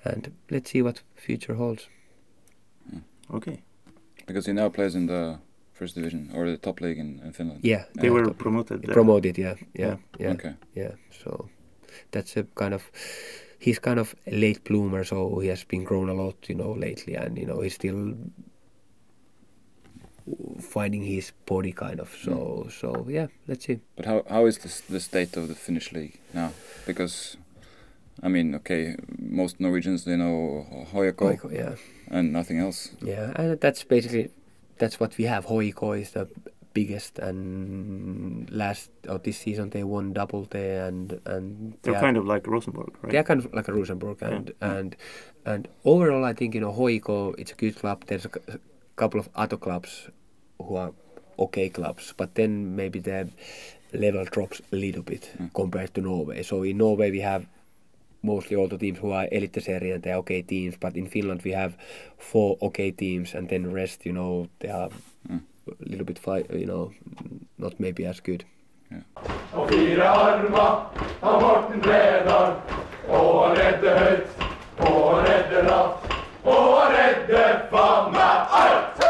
[0.03, 1.87] and let's see what future holds.
[3.33, 3.61] Okay.
[4.27, 5.37] Because he now plays in the
[5.73, 7.59] first division or the top league in, in Finland.
[7.63, 8.89] Yeah, They yeah, were top- promoted.
[8.89, 9.37] uh, promoted.
[9.37, 9.97] Yeah, yeah, Yeah.
[10.19, 10.53] yeah, Okay.
[10.75, 10.91] yeah.
[11.23, 11.49] So
[12.11, 12.83] that's a kind of
[13.59, 16.71] he's kind of a late bloomer, so he has been grown a lot, you know,
[16.73, 18.13] lately, and you know he's still
[20.61, 22.09] finding his body kind of.
[22.23, 23.79] So so yeah, let's see.
[23.95, 26.51] But how how is this, the state of the Finnish league now?
[26.85, 27.37] Because
[28.21, 31.75] I mean, okay, most Norwegians they know Hoyako Hoiko, yeah,
[32.13, 32.91] and nothing else.
[33.01, 34.29] yeah, and that's basically
[34.77, 35.45] that's what we have.
[35.47, 36.27] Hoiko is the
[36.73, 42.01] biggest, and last or this season they won double there, and and They're they are-
[42.01, 43.11] kind of like Rosenborg, right?
[43.11, 44.73] They're kind of like a Rosenborg, and Yeah.
[44.73, 44.95] and
[45.45, 48.05] and overall, I think you know Hoiko, it's a good club.
[48.07, 48.31] There's a,
[48.95, 50.09] couple of other clubs
[50.61, 50.91] who are
[51.39, 53.27] okay clubs, but then maybe the
[53.91, 55.47] level drops a little bit hmm.
[55.55, 56.43] compared to Norway.
[56.43, 57.47] So in Norway we have
[58.23, 61.77] mostly all the teams who are Eliteserien, they're okay teams, but in Finland we have
[62.17, 64.89] four okay teams, and then the rest, you know, they are
[65.29, 65.39] a
[65.79, 66.91] little bit, fi- you know,
[67.57, 68.45] not maybe as good.
[69.53, 70.89] Og fire armer
[71.21, 72.55] av Morten Bredal.
[73.09, 74.27] Og han redder høyt,
[74.79, 76.13] og han redder lavt,
[76.45, 79.03] og han redder faen meg alt!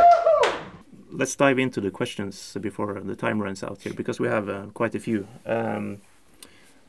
[1.12, 4.66] Let's dive into the questions before the time runs out here, because we have uh,
[4.74, 5.28] quite a few.
[5.46, 6.02] Um,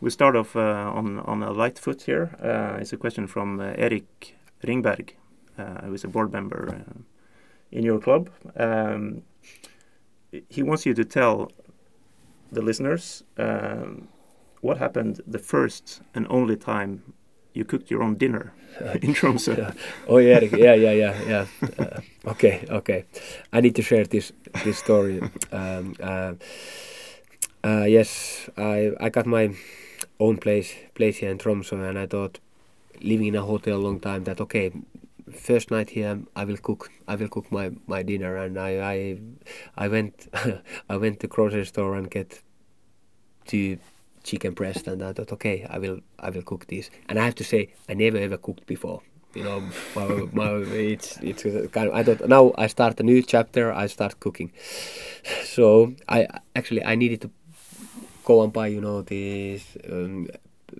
[0.00, 2.36] we start off uh, on on a light foot here.
[2.42, 5.14] Uh, it's a question from uh, Erik Ringberg,
[5.58, 7.02] uh, who is a board member uh,
[7.70, 8.30] in your club.
[8.56, 9.22] Um,
[10.48, 11.50] he wants you to tell
[12.52, 14.08] the listeners um,
[14.60, 17.14] what happened the first and only time
[17.52, 18.52] you cooked your own dinner
[19.02, 19.56] in Tromsø.
[19.56, 19.72] Yeah.
[20.08, 21.46] Oh yeah, yeah, yeah, yeah, yeah.
[21.78, 23.04] Uh, okay, okay.
[23.52, 24.32] I need to share this
[24.64, 25.22] this story.
[25.52, 26.34] Um, uh,
[27.62, 29.54] uh, yes, I I got my
[30.20, 32.38] own place place here in Tromsø, and I thought
[33.00, 34.72] living in a hotel a long time that okay,
[35.32, 39.18] first night here I will cook I will cook my my dinner, and I I
[39.76, 40.28] I went
[40.88, 42.42] I went to grocery store and get
[43.46, 43.78] two
[44.22, 46.90] chicken breast and I thought okay I will I will cook this.
[47.08, 49.02] And I have to say I never ever cooked before.
[49.34, 49.60] You know
[49.96, 53.88] my, my, it's it's kind of I thought now I start a new chapter I
[53.88, 54.52] start cooking.
[55.44, 57.30] So I actually I needed to
[58.24, 60.26] go and buy you know this um,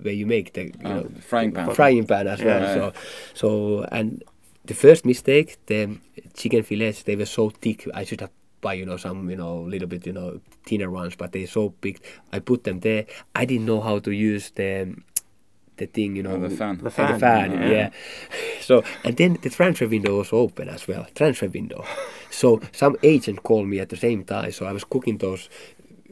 [0.03, 1.75] where you make the you Ah, know frying pan.
[1.75, 2.75] frying pan as well Yeah.
[2.75, 2.93] so
[3.35, 3.49] so
[3.93, 4.23] and
[4.65, 5.99] the first mistake the
[6.35, 8.31] chicken fillets they were so thick I should have
[8.61, 11.69] buy you know some you know little bit you know thinner ones but they're so
[11.81, 12.01] big
[12.33, 14.97] I put them there I didn't know how to use the
[15.77, 16.79] the thing you know Oh, the fan.
[16.79, 17.71] The the fan, fan, yeah.
[17.71, 17.91] yeah.
[18.63, 21.05] So and then the transfer window was open as well.
[21.15, 21.85] Transfer window.
[22.31, 24.53] So some agent called me at the same time.
[24.53, 25.51] So I was cooking those,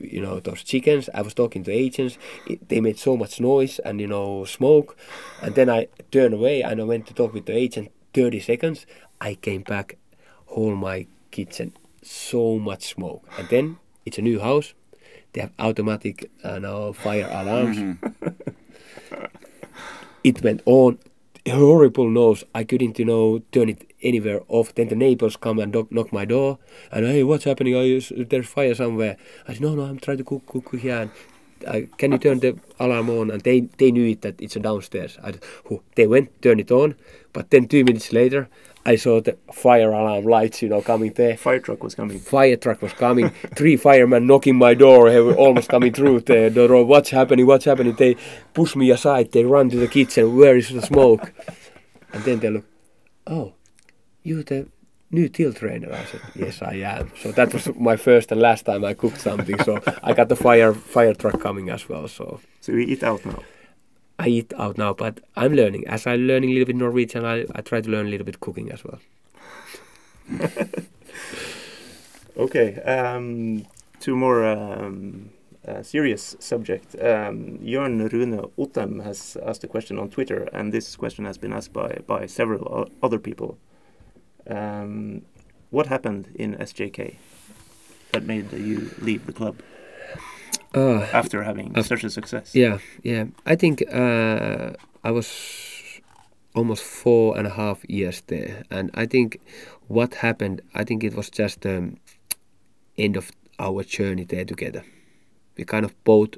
[0.02, 1.08] you know, those chickens.
[1.14, 2.18] I was talking to agents.
[2.46, 4.96] It, they made so much noise and you know smoke.
[5.40, 7.90] And then I turned away and I went to talk with the agent.
[8.12, 8.86] Thirty seconds.
[9.20, 9.96] I came back.
[10.46, 11.72] Whole my kitchen,
[12.02, 13.26] so much smoke.
[13.38, 14.74] And then it's a new house.
[15.32, 17.96] They have automatic, uh, no, fire alarms
[20.24, 20.98] it went on
[21.48, 25.72] horrible noise i couldn't you know turn it anywhere off then the neighbors come and
[25.72, 26.58] knock, knock my door
[26.90, 30.18] and hey what's happening Are you, there's fire somewhere i said no no i'm trying
[30.18, 31.10] to cook cook, here and
[31.66, 35.18] I, can you turn the alarm on and they they knew it that it's downstairs
[35.22, 35.34] I,
[35.94, 36.96] they went turn it on
[37.32, 38.48] but then two minutes later
[38.84, 42.18] i saw the fire alarm lights you know coming there Fire truck was coming.
[42.18, 43.30] fire truck was coming.
[43.54, 46.84] Three firemen knocking my door, they were almost coming through the door.
[46.84, 47.46] What's happening?
[47.46, 47.94] What's happening?
[47.94, 48.16] They
[48.54, 49.32] push me aside.
[49.32, 50.36] They run to the kitchen.
[50.36, 51.32] Where is the smoke?
[52.12, 52.64] And then they look.
[53.26, 53.54] Oh,
[54.22, 54.66] you the
[55.10, 55.92] new till trainer?
[55.92, 57.10] I said, yes, I am.
[57.22, 59.58] So that was my first and last time I cooked something.
[59.64, 62.08] So I got the fire fire truck coming as well.
[62.08, 63.42] So So we eat out now.
[64.18, 65.86] I eat out now, but I'm learning.
[65.88, 68.38] As I'm learning a little bit Norwegian, I, I try to learn a little bit
[68.40, 69.00] cooking as well.
[72.36, 73.66] Okay, um,
[74.00, 75.28] two more um,
[75.68, 76.94] uh, serious subject.
[76.94, 81.52] Um, Jørn Rune Ottem has asked a question on Twitter, and this question has been
[81.52, 83.58] asked by, by several o- other people.
[84.46, 85.22] Um,
[85.70, 87.16] what happened in SJK
[88.12, 89.56] that made you leave the club
[90.74, 92.54] Uh, after having Af- such a success?
[92.54, 93.24] Yeah, yeah.
[93.46, 94.72] I think uh,
[95.04, 95.28] I was
[96.54, 99.38] almost four and a half years there, and I think
[99.88, 100.60] what happened.
[100.74, 101.92] I think it was just the
[102.98, 104.82] end of our journey there together.
[105.58, 106.36] We kind of both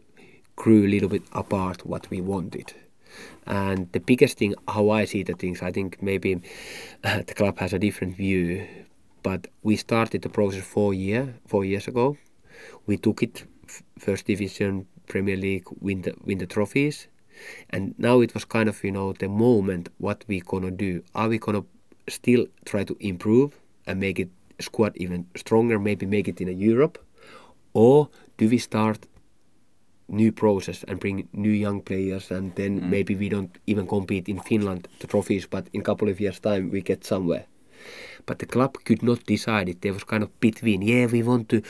[0.56, 2.72] grew a little bit apart what we wanted.
[3.46, 6.40] And the biggest thing, how I see the things, I think maybe
[7.04, 8.66] uh, the club has a different view,
[9.22, 12.16] but we started the process four year four years ago.
[12.86, 13.44] We took it
[13.98, 17.08] first division, Premier League, win the win the trophies,
[17.70, 21.02] and now it was kind of you know the moment what we gonna do.
[21.14, 21.64] Are we gonna
[22.08, 24.30] still try to improve and make it
[24.60, 25.78] squad even stronger?
[25.78, 26.98] Maybe make it in Europe,
[27.74, 29.06] or do we start
[30.08, 32.90] new process and bring new young players and then Mm.
[32.90, 36.40] maybe we don't even compete in Finland the trophies but in a couple of years
[36.40, 37.44] time we get somewhere.
[38.26, 39.80] But the club could not decide it.
[39.80, 41.60] There was kind of between yeah we want to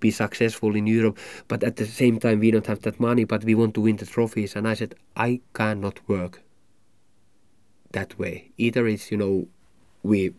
[0.00, 1.18] be successful in Europe
[1.48, 3.96] but at the same time we don't have that money but we want to win
[3.96, 4.56] the trophies.
[4.56, 6.42] And I said I cannot work
[7.92, 8.50] that way.
[8.56, 9.46] Either it's you know
[10.02, 10.32] we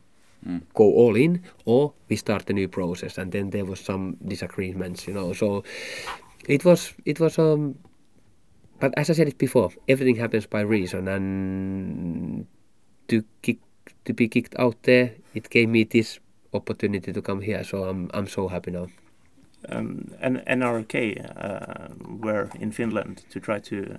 [0.48, 0.62] Mm.
[0.76, 3.18] go all in or we start a new process.
[3.18, 5.34] And then there was some disagreements you know.
[5.34, 5.64] So
[6.48, 7.76] it was it was um
[8.80, 12.48] but as I said it before everything happens by reason and
[13.08, 13.60] to kick
[14.06, 16.20] to be kicked out there it gave me this
[16.54, 18.88] opportunity to come here so I'm I'm so happy now
[19.70, 20.96] Um, and NRK
[21.46, 21.88] uh,
[22.26, 23.98] were in Finland to try to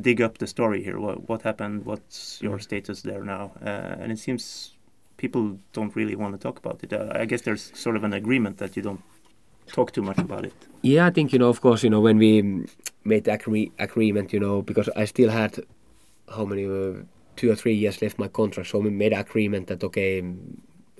[0.00, 0.98] dig up the story here.
[0.98, 1.84] What, what happened?
[1.86, 2.62] What's your Mm.
[2.62, 3.52] status there now?
[3.62, 4.74] Uh, and it seems
[5.16, 6.92] people don't really want to talk about it.
[6.92, 9.02] Uh, I guess there's sort of an agreement that you don't
[9.72, 10.52] talk too much about it.
[10.82, 11.48] Yeah, I think you know.
[11.48, 12.42] Of course, you know when we
[13.04, 15.58] made the agree- agreement, you know, because I still had
[16.36, 17.02] how many uh,
[17.36, 20.22] two or three years left my contract, so we made agreement that okay,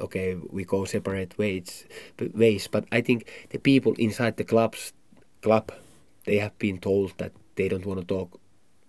[0.00, 2.68] okay, we go separate ways, b- ways.
[2.68, 4.92] But I think the people inside the clubs,
[5.42, 5.72] club,
[6.24, 8.40] they have been told that they don't want to talk.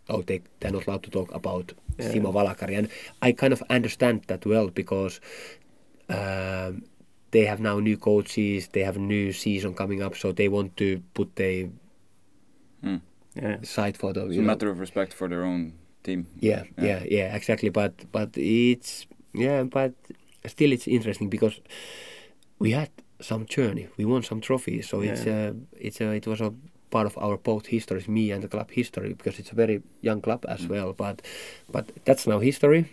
[0.09, 2.11] Oh, they they're not allowed to talk about Yeah.
[2.13, 2.87] Simo Valakari, and
[3.21, 5.21] I kind of understand that well because
[6.09, 6.83] um,
[7.31, 10.75] they have now new coaches, they have a new season coming up, so they want
[10.77, 11.69] to put their
[12.83, 13.01] Mm.
[13.35, 13.57] Yeah.
[13.63, 14.47] side for the It's a know.
[14.47, 15.73] matter of respect for their own
[16.03, 16.25] team.
[16.39, 17.69] Yeah, yeah, yeah, exactly.
[17.69, 19.93] But but it's yeah, but
[20.47, 21.61] still it's interesting because
[22.59, 23.87] we had some journey.
[23.97, 25.49] We won some trophies, so it's Yeah.
[25.49, 26.51] uh, it's uh, it was a
[26.89, 30.21] part of our both histories, me and the club history, because it's a very young
[30.21, 30.69] club as Mm.
[30.69, 30.93] well.
[30.93, 31.21] But
[31.71, 32.85] but that's now history.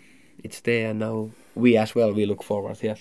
[0.43, 1.29] It's there and now.
[1.55, 2.13] We as well.
[2.13, 2.77] We look forward.
[2.83, 2.95] Yeah.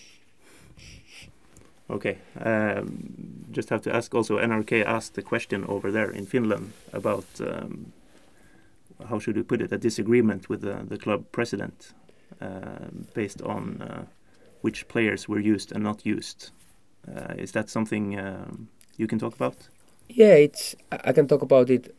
[1.90, 2.18] Okay.
[2.44, 4.38] Um, just have to ask also.
[4.38, 7.92] NRK asked the question over there in Finland about um,
[9.08, 11.94] how should we put it a disagreement with the, the club president
[12.40, 14.04] uh, based on uh,
[14.60, 16.50] which players were used and not used.
[17.06, 19.56] Uh, is that something um, you can talk about?
[20.08, 20.74] Yeah, it's.
[20.92, 21.94] I I can talk about it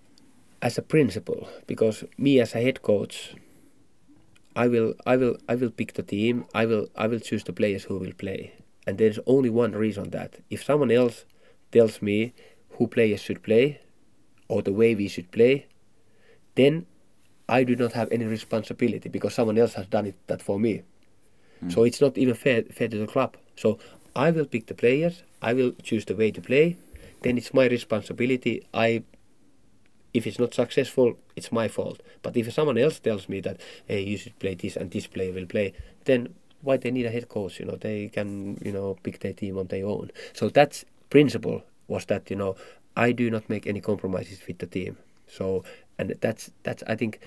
[0.62, 3.36] as a principle because me as a head coach,
[4.56, 6.46] I will, I will, I will pick the team.
[6.54, 8.54] I will, I will choose the players who will play,
[8.90, 11.24] and there's only one reason that if someone else
[11.72, 12.34] tells me
[12.72, 13.80] who players should play,
[14.48, 15.68] or the way we should play,
[16.56, 16.88] then
[17.48, 20.82] I do not have any responsibility because someone else has done it that for me.
[21.60, 21.70] Hmm.
[21.70, 23.38] So it's not even fair, fair to the club.
[23.56, 23.78] So
[24.16, 25.22] I will pick the players.
[25.40, 26.76] I will choose the way to play.
[27.22, 28.66] Then it's my responsibility.
[28.74, 29.04] I,
[30.16, 32.02] if it's not successful, it's my fault.
[32.24, 35.32] But if someone else tells me that hey, you should play this and this player
[35.32, 35.74] will play,
[36.06, 37.60] then why they need a head coach?
[37.60, 40.12] You know, they can you know pick their team on their own.
[40.34, 42.56] So that's principle was that you know
[42.96, 44.98] I do not make any compromises with the team.
[45.28, 45.64] So
[45.98, 47.20] and that's that's I think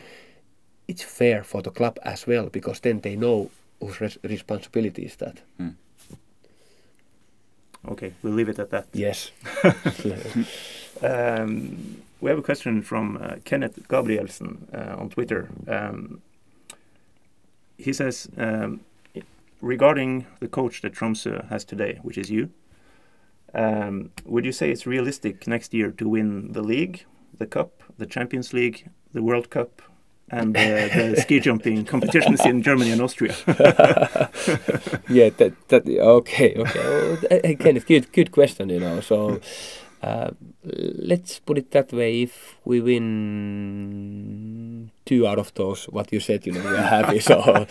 [0.89, 5.17] it's fair for the club as well because then they know whose res- responsibility is
[5.17, 5.41] that.
[7.89, 8.87] Okay, we'll leave it at that.
[8.93, 9.31] Yes.
[11.03, 15.49] Um, we have a question from uh, Kenneth Gabrielsen uh, on Twitter.
[15.67, 16.23] Um,
[17.77, 18.81] he says, um,
[19.63, 22.51] regarding the coach that Tromsø has today, which is you,
[23.55, 27.07] um, would you say it's realistic next year to win the league,
[27.39, 29.81] the cup, the Champions League, the World Cup,
[30.31, 33.35] and uh, the ski jumping competitions in Germany and Austria?
[35.09, 36.81] yeah, that that okay, okay.
[36.81, 39.01] Well, again, good good question, you know.
[39.01, 39.41] So
[40.03, 40.31] uh,
[40.65, 42.81] let's put it that way: if we
[43.93, 47.21] win two out of those, what you said, you know, we are happy.
[47.21, 47.67] So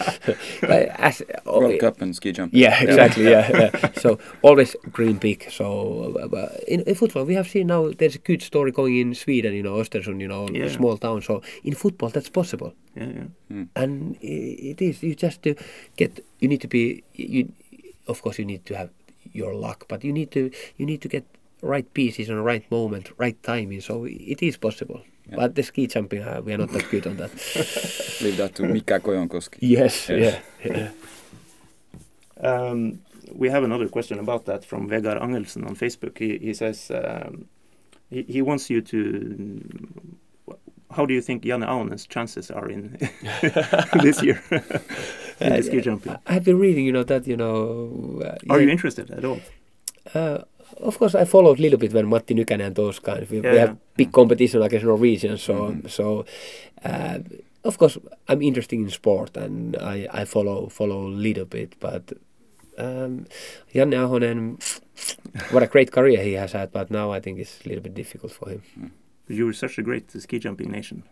[0.62, 2.60] but as World Cup and ski jumping.
[2.60, 3.30] Yeah, exactly.
[3.30, 3.92] Yeah, yeah.
[4.00, 5.50] So always green big.
[5.52, 8.98] So uh, uh, in, in football, we have seen now there's a good story going
[8.98, 9.54] in Sweden.
[9.54, 10.20] You know, Östersund.
[10.22, 10.70] You know, Yeah.
[10.70, 11.22] small town.
[11.22, 13.64] So in football, that's possible yeah, yeah.
[13.76, 15.56] and i- it is you just to
[15.96, 17.52] get you need to be you
[18.08, 18.90] of course you need to have
[19.34, 21.24] your luck but you need to you need to get
[21.62, 25.36] right pieces on the right moment right timing so it is possible Yeah.
[25.39, 27.32] but the ski jumping uh, we are not that good on that
[28.24, 29.57] Leave that to Mika Kojonkoski.
[29.62, 30.39] yes Yeah.
[30.66, 30.89] yeah, yeah.
[32.38, 32.99] Um,
[33.34, 36.18] we have another question about that from Vegard Angelsen on Facebook.
[36.18, 37.45] He, he says um,
[38.09, 39.62] he, he wants you to.
[40.95, 42.97] How do you think Janne Ahonen's chances are in
[44.03, 44.41] this year
[45.39, 46.16] in the ski jumping?
[46.28, 48.22] I've been reading, you know, that you know.
[48.26, 49.39] Uh, Are yeah, you interested at all?
[50.14, 50.39] Uh,
[50.78, 53.28] of course, I followed a little bit when Matti Nykänen and those kind.
[53.30, 53.76] We, Yeah, we have yeah.
[53.98, 55.90] big competition against Norwegians, so Mhm.
[55.90, 56.26] so.
[56.84, 57.20] Uh,
[57.64, 62.12] of course, I'm interested in sport and I, I follow follow a little bit, but
[62.78, 63.26] um,
[63.74, 64.58] Janne Ahonen,
[65.52, 67.94] what a great career he has had, but now I think it's a little bit
[67.94, 68.62] difficult for him.
[69.28, 71.04] You were such a great ski jumping nation.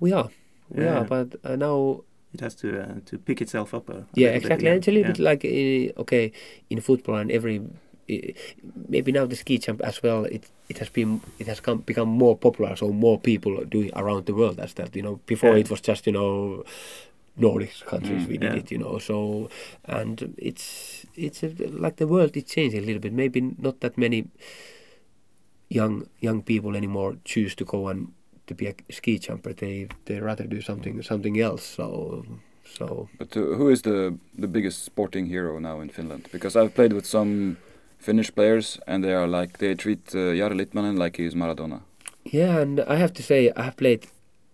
[0.00, 0.30] We are,
[0.70, 1.00] we Yeah.
[1.00, 3.88] are, but uh, now It has to uh, to pick itself up.
[3.88, 4.66] A, a Yeah, little bit exactly.
[4.66, 4.72] again.
[4.72, 5.12] And it's a little Yeah.
[5.12, 5.44] bit like
[5.96, 6.32] uh, okay
[6.68, 7.60] in football and every
[8.88, 10.24] maybe now the ski jump as well.
[10.24, 13.92] It it has been it has come become more popular, so more people do it
[13.94, 14.94] around the world as that.
[14.96, 15.60] You know, before Yeah.
[15.60, 16.64] it was just you know
[17.36, 18.58] Nordic countries Mm, we did yeah.
[18.60, 18.70] it.
[18.70, 19.48] You know, so
[19.84, 21.48] and it's it's a,
[21.82, 23.12] like the world is changing a little bit.
[23.12, 24.24] Maybe not that many
[25.68, 28.12] young young people anymore choose to go and
[28.46, 29.52] to be a ski jumper.
[29.52, 31.64] They they rather do something something else.
[31.76, 32.24] So
[32.78, 36.28] so But uh, who is the the biggest sporting hero now in Finland?
[36.32, 37.56] Because I've played with some
[38.06, 41.80] Finnish players, and they are like they treat uh, Jari Litmanen like he's Maradona.
[42.24, 44.06] Yeah, and I have to say I have played,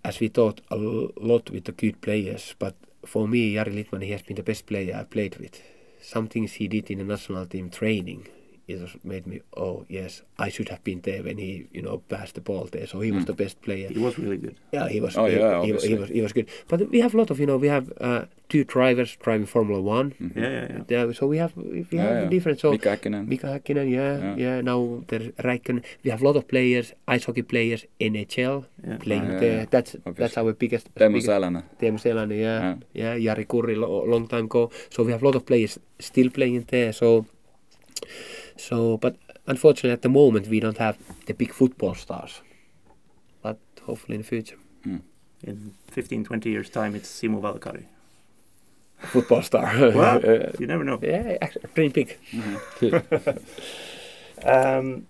[0.02, 2.54] as we thought, a lot with the good players.
[2.58, 2.74] But
[3.04, 5.60] for me, Jari Litmanen, he has been the best player I've played with.
[6.00, 8.26] Some things he did in the national team training,
[8.68, 11.98] it has made me, oh yes, I should have been there when he, you know,
[12.08, 12.86] passed the ball there.
[12.86, 13.26] So he was Mm.
[13.26, 13.88] the best player.
[13.88, 14.54] He was really good.
[14.72, 15.16] Yeah, he was.
[15.16, 16.08] Oh, he, yeah, he, he, was.
[16.08, 16.48] He was good.
[16.68, 19.80] But we have a lot of, you know, we have uh, two drivers driving Formula
[19.80, 20.14] One.
[20.20, 20.36] Mhm.
[20.36, 21.06] Yeah, yeah, yeah.
[21.06, 22.30] Yeah, so we have we Yeah, have yeah.
[22.30, 22.60] different.
[22.60, 23.26] So Mika Häkkinen.
[23.28, 24.36] Mika Häkkinen, yeah, Yeah.
[24.38, 24.62] yeah.
[24.62, 25.82] Now there's Räikkönen.
[26.04, 28.98] We have a lot of players, ice hockey players, NHL Yeah.
[29.04, 29.56] playing Ah, yeah, there.
[29.56, 29.66] yeah.
[29.70, 30.42] That's that's Obviously.
[30.42, 30.86] our biggest.
[30.94, 31.62] Teemu biggest Selänne.
[31.78, 32.76] Teemu Selänne, yeah, Yeah.
[32.94, 33.34] yeah.
[33.36, 34.70] Jari Kurri, lo, long time ago.
[34.90, 36.92] So we have a lot of players still playing there.
[36.92, 37.26] So,
[38.68, 39.14] so, but
[39.46, 40.96] unfortunately, at the moment, we don't have
[41.26, 42.42] the big football stars.
[43.42, 44.58] But hopefully in the future,
[45.44, 47.84] In 15, 20 years' time, it's Simo Valakari.
[49.12, 49.66] football star.
[49.94, 50.98] Well, Uh, you never know.
[51.02, 52.18] yeah, actually, dream big.
[54.44, 55.06] Um,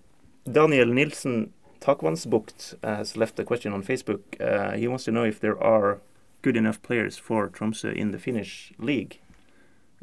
[0.51, 1.49] Daniel Nilsen
[1.79, 4.21] Takvansbukt has left a question on Facebook.
[4.39, 5.99] Uh, he wants to know if there are
[6.41, 9.19] good enough players for Tromsø in the Finnish league.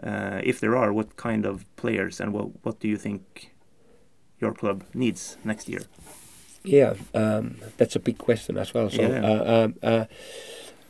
[0.02, 3.54] Uh, if there are, what kind of players and what what do you think
[4.40, 5.82] your club needs next year?
[6.64, 8.90] Yeah, um, that's a big question as well.
[8.90, 9.22] So, Yeah.
[9.24, 10.04] uh, um, uh,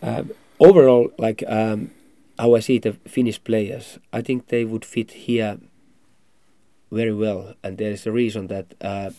[0.02, 1.90] um, overall, like um,
[2.38, 5.58] how I see the Finnish players, I think they would fit here
[6.90, 9.10] very well, and there is a reason that uh,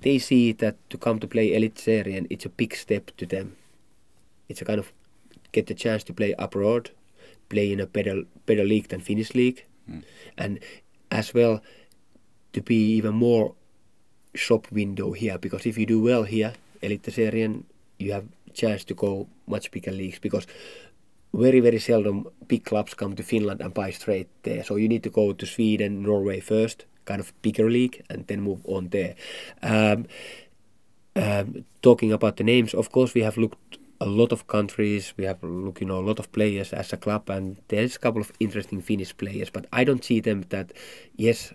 [0.00, 3.56] they see that to come to play Eliteserien, it's a big step to them.
[4.48, 4.92] It's a kind of
[5.52, 6.90] get the chance to play abroad,
[7.48, 10.02] play in a better better league than Finnish league, Mm.
[10.36, 10.58] and
[11.10, 11.62] as well
[12.52, 13.54] to be even more
[14.34, 17.64] shop window here because if you do well here, Eliteserien,
[17.98, 20.46] you have chance to go much bigger leagues because
[21.32, 24.62] very very seldom big clubs come to Finland and buy straight there.
[24.64, 28.40] So you need to go to Sweden, Norway first, kind of bigger league, and then
[28.42, 29.14] move on there.
[29.62, 30.06] Um,
[31.16, 35.12] um, talking about the names, of course, we have looked a lot of countries.
[35.16, 37.98] We have looked, you know, a lot of players as a club, and there's a
[37.98, 39.50] couple of interesting Finnish players.
[39.50, 40.72] But I don't see them that,
[41.16, 41.52] yes,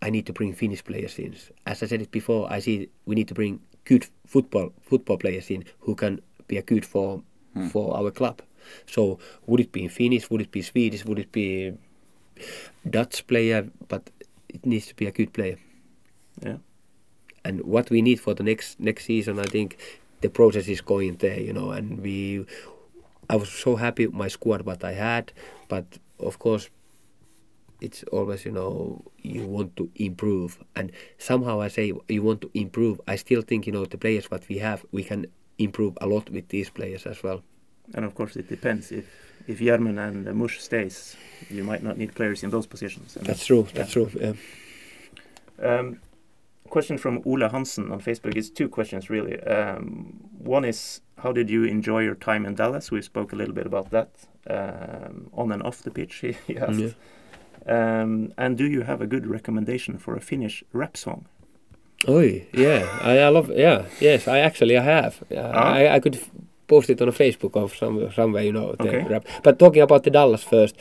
[0.00, 1.36] I need to bring Finnish players in.
[1.66, 5.50] As I said it before, I see we need to bring good football football players
[5.50, 7.22] in who can be a good for
[7.54, 7.68] Hmm.
[7.68, 8.40] for our club.
[8.86, 10.30] So would it be in Finnish?
[10.30, 11.04] Would it be Swedish?
[11.04, 11.74] Would it be
[12.88, 13.68] Dutch player?
[13.88, 14.10] But
[14.48, 15.58] it needs to be a good player.
[16.42, 16.58] Yeah.
[17.44, 19.76] And what we need for the next next season, I think
[20.22, 21.70] the process is going there, you know.
[21.70, 22.46] And we,
[23.28, 25.32] I was so happy with my squad what I had,
[25.68, 26.70] but of course,
[27.80, 30.58] it's always you know you want to improve.
[30.76, 33.00] And somehow I say you want to improve.
[33.06, 35.26] I still think you know the players what we have, we can
[35.58, 37.42] improve a lot with these players as well.
[37.94, 38.92] And of course, it depends.
[38.92, 39.06] If
[39.48, 41.16] if Gjermund and Mush stays,
[41.50, 43.16] you might not need players in those positions.
[43.16, 43.66] And That's true.
[43.68, 43.72] yeah.
[43.74, 44.10] That's true.
[44.14, 44.34] Yeah.
[45.68, 46.00] Um,
[46.70, 48.36] question from Ola Hansen on Facebook.
[48.36, 49.40] is two questions really.
[49.42, 52.90] Um, one is how did you enjoy your time in Dallas?
[52.90, 54.08] We spoke a little bit about that
[54.50, 56.14] um, on and off the pitch.
[56.16, 56.78] He, he asked.
[56.80, 56.92] Yeah.
[57.66, 61.26] Um, and do you have a good recommendation for a Finnish rap song?
[62.08, 65.22] Oi, yeah, I, I love, yeah, yes, I actually I have.
[65.30, 65.72] Uh, Ah.
[65.72, 66.18] I, I could
[66.66, 69.04] post it on a Facebook or some somewhere, you know, the Okay.
[69.08, 69.24] rap.
[69.44, 70.74] But talking about the Dallas first,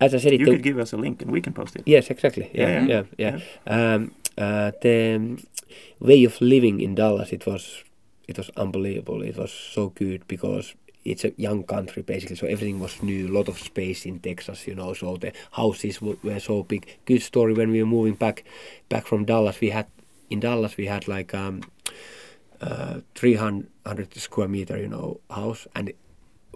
[0.00, 1.74] as I said, it You the- could give us a link and we can post
[1.74, 1.82] it.
[1.86, 3.94] yes, exactly, yeah, Yeah, yeah, yeah, yeah.
[3.94, 5.42] Um, uh, the um,
[6.00, 7.84] way of living in Dallas, it was,
[8.26, 9.22] it was unbelievable.
[9.22, 10.74] It was so good because
[11.04, 13.28] it's a young country basically, so everything was new.
[13.28, 14.92] A lot of space in Texas, you know.
[14.94, 16.98] So the houses were so big.
[17.06, 18.44] Good story when we were moving back
[18.88, 19.60] back from Dallas.
[19.60, 19.86] We had
[20.30, 21.62] in Dallas we had like um,
[22.60, 25.92] uh, 300 square meter, you know, house, and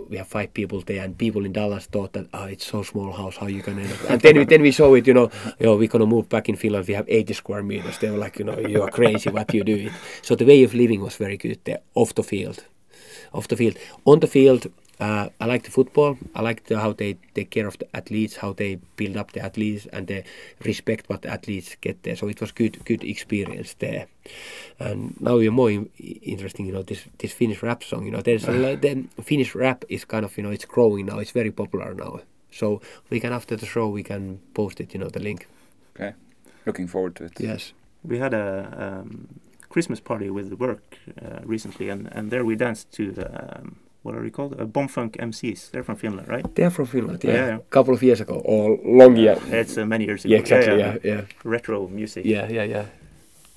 [0.09, 3.13] we have five people there, and people in Dallas thought that oh, it's so small
[3.13, 3.83] house, how you gonna?
[3.83, 4.11] End up?
[4.11, 6.49] And then we, then we saw it, you know, you know, we're gonna move back
[6.49, 6.87] in Finland.
[6.89, 7.99] We have 80 square meters.
[7.99, 9.31] They were like, you know, you are crazy.
[9.31, 9.91] What you do?
[10.23, 12.65] So the way of living was very good there, off the field,
[13.33, 14.67] off the field, on the field.
[15.03, 16.17] Uh, I like the football.
[16.39, 19.41] I like the, how they take care of the athletes, how they build up the
[19.41, 20.23] athletes, and they
[20.65, 22.17] respect what the athletes get there.
[22.17, 24.07] So it was good, good experience there.
[24.79, 25.91] And now you're more in,
[26.23, 28.05] interesting, you know, this this Finnish rap song.
[28.07, 31.07] You know, there's a, lot- the Finnish rap is kind of, you know, it's growing
[31.07, 31.19] now.
[31.19, 32.21] It's very popular now.
[32.53, 32.81] So
[33.11, 35.49] we can after the show we can post it, you know, the link.
[35.97, 36.13] Okay.
[36.67, 37.33] Looking forward to it.
[37.41, 37.73] Yes.
[38.05, 38.47] We had a
[38.85, 43.27] um, Christmas party with the work uh, recently, and, and there we danced to the
[43.59, 44.53] um, what are they called?
[44.61, 45.71] Uh, Bomfunk MCs.
[45.71, 46.55] They're from Finland, right?
[46.55, 47.25] They are from Finland.
[47.25, 47.35] Yeah.
[47.35, 47.59] Yeah, yeah.
[47.71, 49.37] Couple of years ago or long year.
[49.51, 50.33] It's uh, many years ago.
[50.35, 50.79] Yeah, exactly.
[50.79, 52.25] Yeah, yeah, Retro music.
[52.25, 52.85] yeah, yeah, yeah.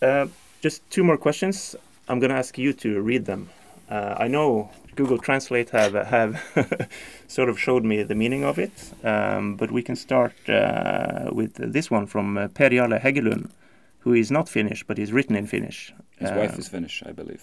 [0.02, 0.28] Uh,
[0.64, 1.76] just two more questions.
[2.08, 3.50] I'm going to ask you to read them.
[3.90, 6.32] Uh, I know Google Translate have have
[7.28, 8.72] sort of showed me the meaning of it,
[9.04, 13.50] um, but we can start uh, with this one from uh, Per Jarle
[14.00, 15.94] who is not Finnish but is written in Finnish.
[16.20, 17.42] His Uh, wife is Finnish, I believe.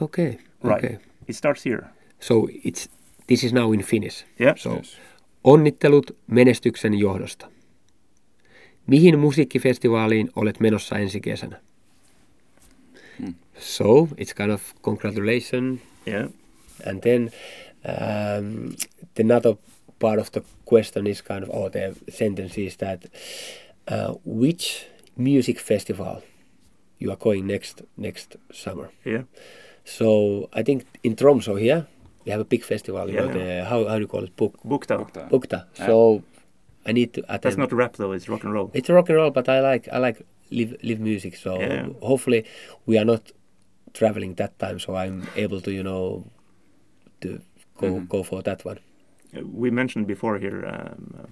[0.00, 0.38] Okay.
[0.62, 0.84] Right.
[0.84, 0.98] Okay.
[1.26, 1.90] It starts here.
[2.20, 2.88] So it's
[3.28, 4.24] this is now in Finnish.
[4.38, 4.54] Yeah.
[4.56, 4.96] So Yes.
[5.44, 7.46] onnittelut menestyksen johdosta.
[8.86, 11.60] Mihin musiikkifestivaaliin olet menossa ensi kesänä?
[13.18, 13.34] Hmm.
[13.58, 16.28] So it's kind of congratulation, Yeah.
[16.86, 17.22] and then
[17.84, 18.74] um,
[19.14, 19.54] the another
[19.98, 23.04] part of the question is kind of or the sentence is that
[23.90, 24.86] uh, which
[25.16, 26.20] music festival
[27.00, 28.88] you are going next next summer?
[29.04, 29.22] Yeah.
[29.84, 31.82] So I think in Tromsø here
[32.26, 33.08] we have a big festival.
[33.08, 33.38] You know, Yeah.
[33.38, 34.36] the, how how do you call it?
[34.36, 34.96] Book Bukta.
[34.98, 35.28] Bukta.
[35.30, 35.58] Bukta.
[35.78, 35.86] Yeah.
[35.86, 36.22] So
[36.84, 37.42] I need to attend.
[37.42, 38.12] That's not rap though.
[38.12, 38.70] It's rock and roll.
[38.74, 40.18] It's rock and roll, but I like I like
[40.50, 41.36] live live music.
[41.36, 41.86] So Yeah.
[42.02, 42.44] hopefully
[42.86, 43.22] we are not
[43.94, 46.24] traveling that time, so I'm able to you know
[47.22, 47.28] to
[47.80, 48.08] go Mhm.
[48.08, 48.78] go for that one.
[49.36, 51.28] Uh, we mentioned before here um,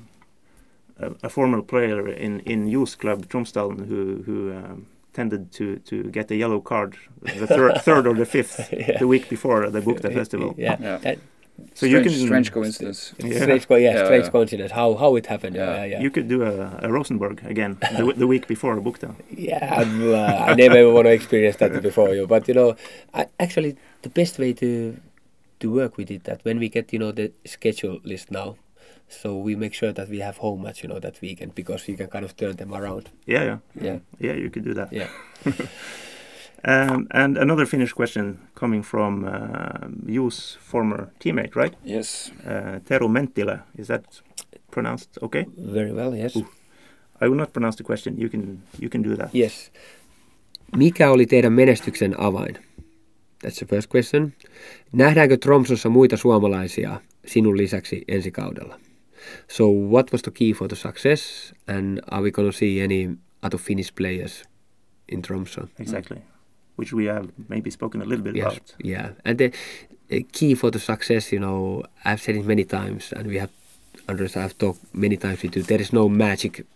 [0.99, 4.86] a, a former player in in youth club Tromsdalen who who um,
[5.19, 6.91] tended to to get a yellow card
[7.41, 8.99] the third third or the fifth Yeah.
[9.03, 10.51] the week before they booked the Bukta festival.
[10.67, 10.77] Yeah.
[10.89, 10.99] Yeah.
[11.07, 11.19] That,
[11.81, 13.01] So strange, you can strange coincidence.
[13.19, 13.43] Yeah.
[13.45, 14.35] Strange, co- yeah, Yeah, strange yeah.
[14.37, 14.73] coincidence.
[14.81, 15.55] How how it happened?
[15.57, 15.77] Yeah, Yeah.
[15.77, 15.93] yeah.
[15.93, 16.05] yeah.
[16.05, 16.53] You could do a,
[16.87, 19.09] a Rosenborg again the, w- the week before Bukta.
[19.51, 22.25] Yeah, I'm, uh, I never want to experience that before you.
[22.35, 22.69] But you know,
[23.21, 23.73] I, actually,
[24.07, 24.71] the best way to
[25.61, 28.49] to work with it that when we get you know the schedule list now,
[29.09, 31.97] so we make sure that we have home match you know that weekend because you
[31.97, 33.03] can kind of turn them around.
[33.27, 34.37] Yeah, yeah, Yeah, yeah.
[34.37, 34.93] You could do that.
[34.93, 35.09] yeah.
[36.67, 41.75] Um, and another Finnish question coming from uh, Ju's former teammate, right?
[41.85, 42.33] Yes.
[42.47, 43.59] Uh, Tero Mentilä.
[43.79, 44.23] Is that
[44.71, 45.45] pronounced okay?
[45.75, 46.15] Very well.
[46.15, 46.37] Yes.
[46.37, 46.47] Ooh.
[47.21, 48.15] I will not pronounce the question.
[48.19, 49.35] You can you can do that.
[49.35, 49.71] Yes.
[50.77, 52.55] Mikä oli teidän menestyksen avain?
[53.47, 54.33] That's the first question.
[54.93, 58.79] Nähdäänkö Tromsossa muita suomalaisia sinun lisäksi ensi kaudella?
[59.49, 63.16] So what was the key for the success and are we going to see any
[63.43, 64.45] other Finnish players
[65.09, 65.68] in Tromsø?
[65.79, 66.22] Exactly.
[66.77, 68.75] Which we have maybe spoken a little bit Yes, about.
[68.83, 69.09] yeah.
[69.25, 69.53] And the
[70.11, 73.51] uh, key for the success, you know, I've said it many times, and we have,
[74.09, 75.62] Andres, I've talked many times with you.
[75.62, 76.66] There is no magic,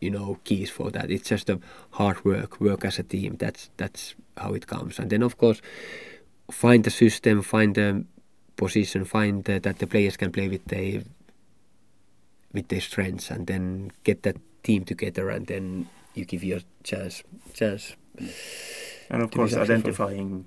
[0.00, 1.10] you know, keys for that.
[1.10, 1.58] It's just a
[1.90, 3.36] hard work, work as a team.
[3.38, 4.98] That's that's how it comes.
[5.00, 5.60] And then of course,
[6.50, 8.04] find the system, find the
[8.56, 11.02] position, find the, that the players can play with their
[12.52, 17.22] with their strengths, and then get that team together, and then you give your chance
[17.54, 17.94] chance.
[19.10, 20.46] And of course, identifying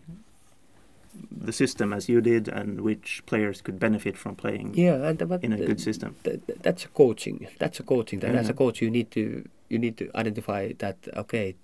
[1.32, 5.44] the system as you did and which players could benefit from playing Yeah, and but
[5.44, 6.16] in a the- good system.
[6.24, 7.48] th- th- that's a coaching.
[7.60, 8.20] That's a coaching.
[8.20, 11.56] That as a coach, you need to you need to identify that okay,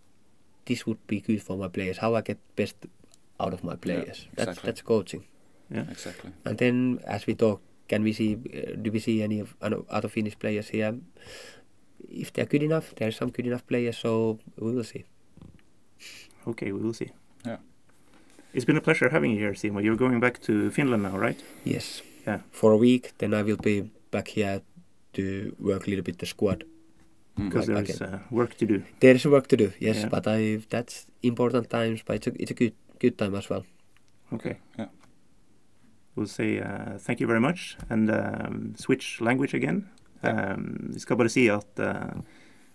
[0.66, 1.98] this would be good for my players.
[1.98, 2.76] How I get best
[3.40, 4.28] out of my players.
[4.36, 4.68] That's exactly.
[4.68, 5.24] that's coaching.
[5.72, 5.86] Yeah.
[5.90, 6.32] Exactly.
[6.46, 8.36] And then as we talk, can we see?
[8.36, 10.94] Uh, do we see any of ano- other Finnish players here?
[12.10, 13.98] If they're good enough, there are some good enough players.
[13.98, 15.04] So we will see.
[16.48, 17.12] Okay, we will see.
[17.46, 17.58] Yeah.
[18.54, 19.84] It's been a pleasure having you here, Simo.
[19.84, 21.40] You're going back to Finland now, right?
[21.66, 22.02] Yes.
[22.26, 22.40] Yeah.
[22.52, 24.62] For a week, then I will be back here
[25.14, 26.64] to work a little bit the squad.
[27.38, 27.50] Mm.
[27.50, 28.84] Because Like there's uh, work to do.
[29.00, 30.10] There is work to do, yes, Yeah.
[30.10, 33.64] but I that's important times, but it's a it's a good good time as well.
[34.34, 34.58] Okay.
[34.78, 34.88] Yeah.
[36.20, 39.88] We'll say uh, thank you very much and um, switch language again.
[40.22, 40.54] Yeah.
[40.54, 42.20] Um, vi skal bare si at uh,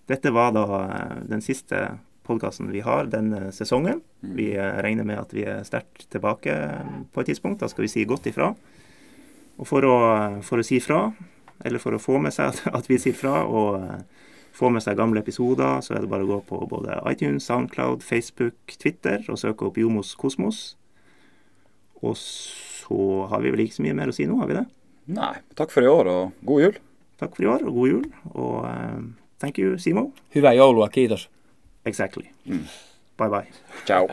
[0.08, 4.00] dette var da uh, den siste podkasten vi har denne sesongen.
[4.24, 4.32] Mm.
[4.38, 7.60] Vi uh, regner med at vi er sterkt tilbake um, på et tidspunkt.
[7.60, 8.54] Da skal vi si godt ifra.
[9.60, 9.96] Og for å,
[10.40, 11.10] for å si fra,
[11.60, 14.08] eller for å få med seg at, at vi sier fra, og
[14.56, 18.06] få med seg gamle episoder, så er det bare å gå på både iTunes, Soundcloud,
[18.06, 20.78] Facebook, Twitter og søke opp Jomos Kosmos.
[22.04, 22.98] Og så
[23.30, 24.64] har vi vel ikke så mye mer å si nå, har vi det?
[25.16, 26.76] Nei, takk for i år, og god jul.
[27.20, 28.04] Takk for i år, og god jul.
[28.34, 29.00] Og uh,
[29.40, 30.10] thank you, Simo.
[30.34, 31.28] Hyvää joulua, kiitos.
[31.84, 32.30] Exactly.
[33.18, 33.46] Bye bye.
[33.86, 34.08] Ciao.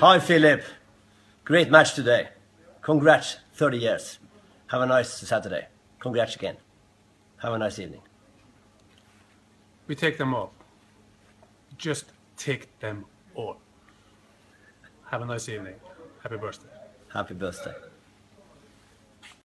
[0.00, 0.62] Hi, Philip.
[1.44, 2.28] Great match today.
[2.80, 4.18] Congrats, 30 years.
[4.66, 5.68] Have a nice Saturday.
[6.00, 6.56] Congrats again.
[7.36, 8.00] Have a nice evening.
[9.86, 10.52] We take them all.
[11.76, 13.56] Just take them all.
[15.10, 15.74] Have a nice evening.
[16.22, 16.68] Happy birthday.
[17.08, 17.74] Happy birthday.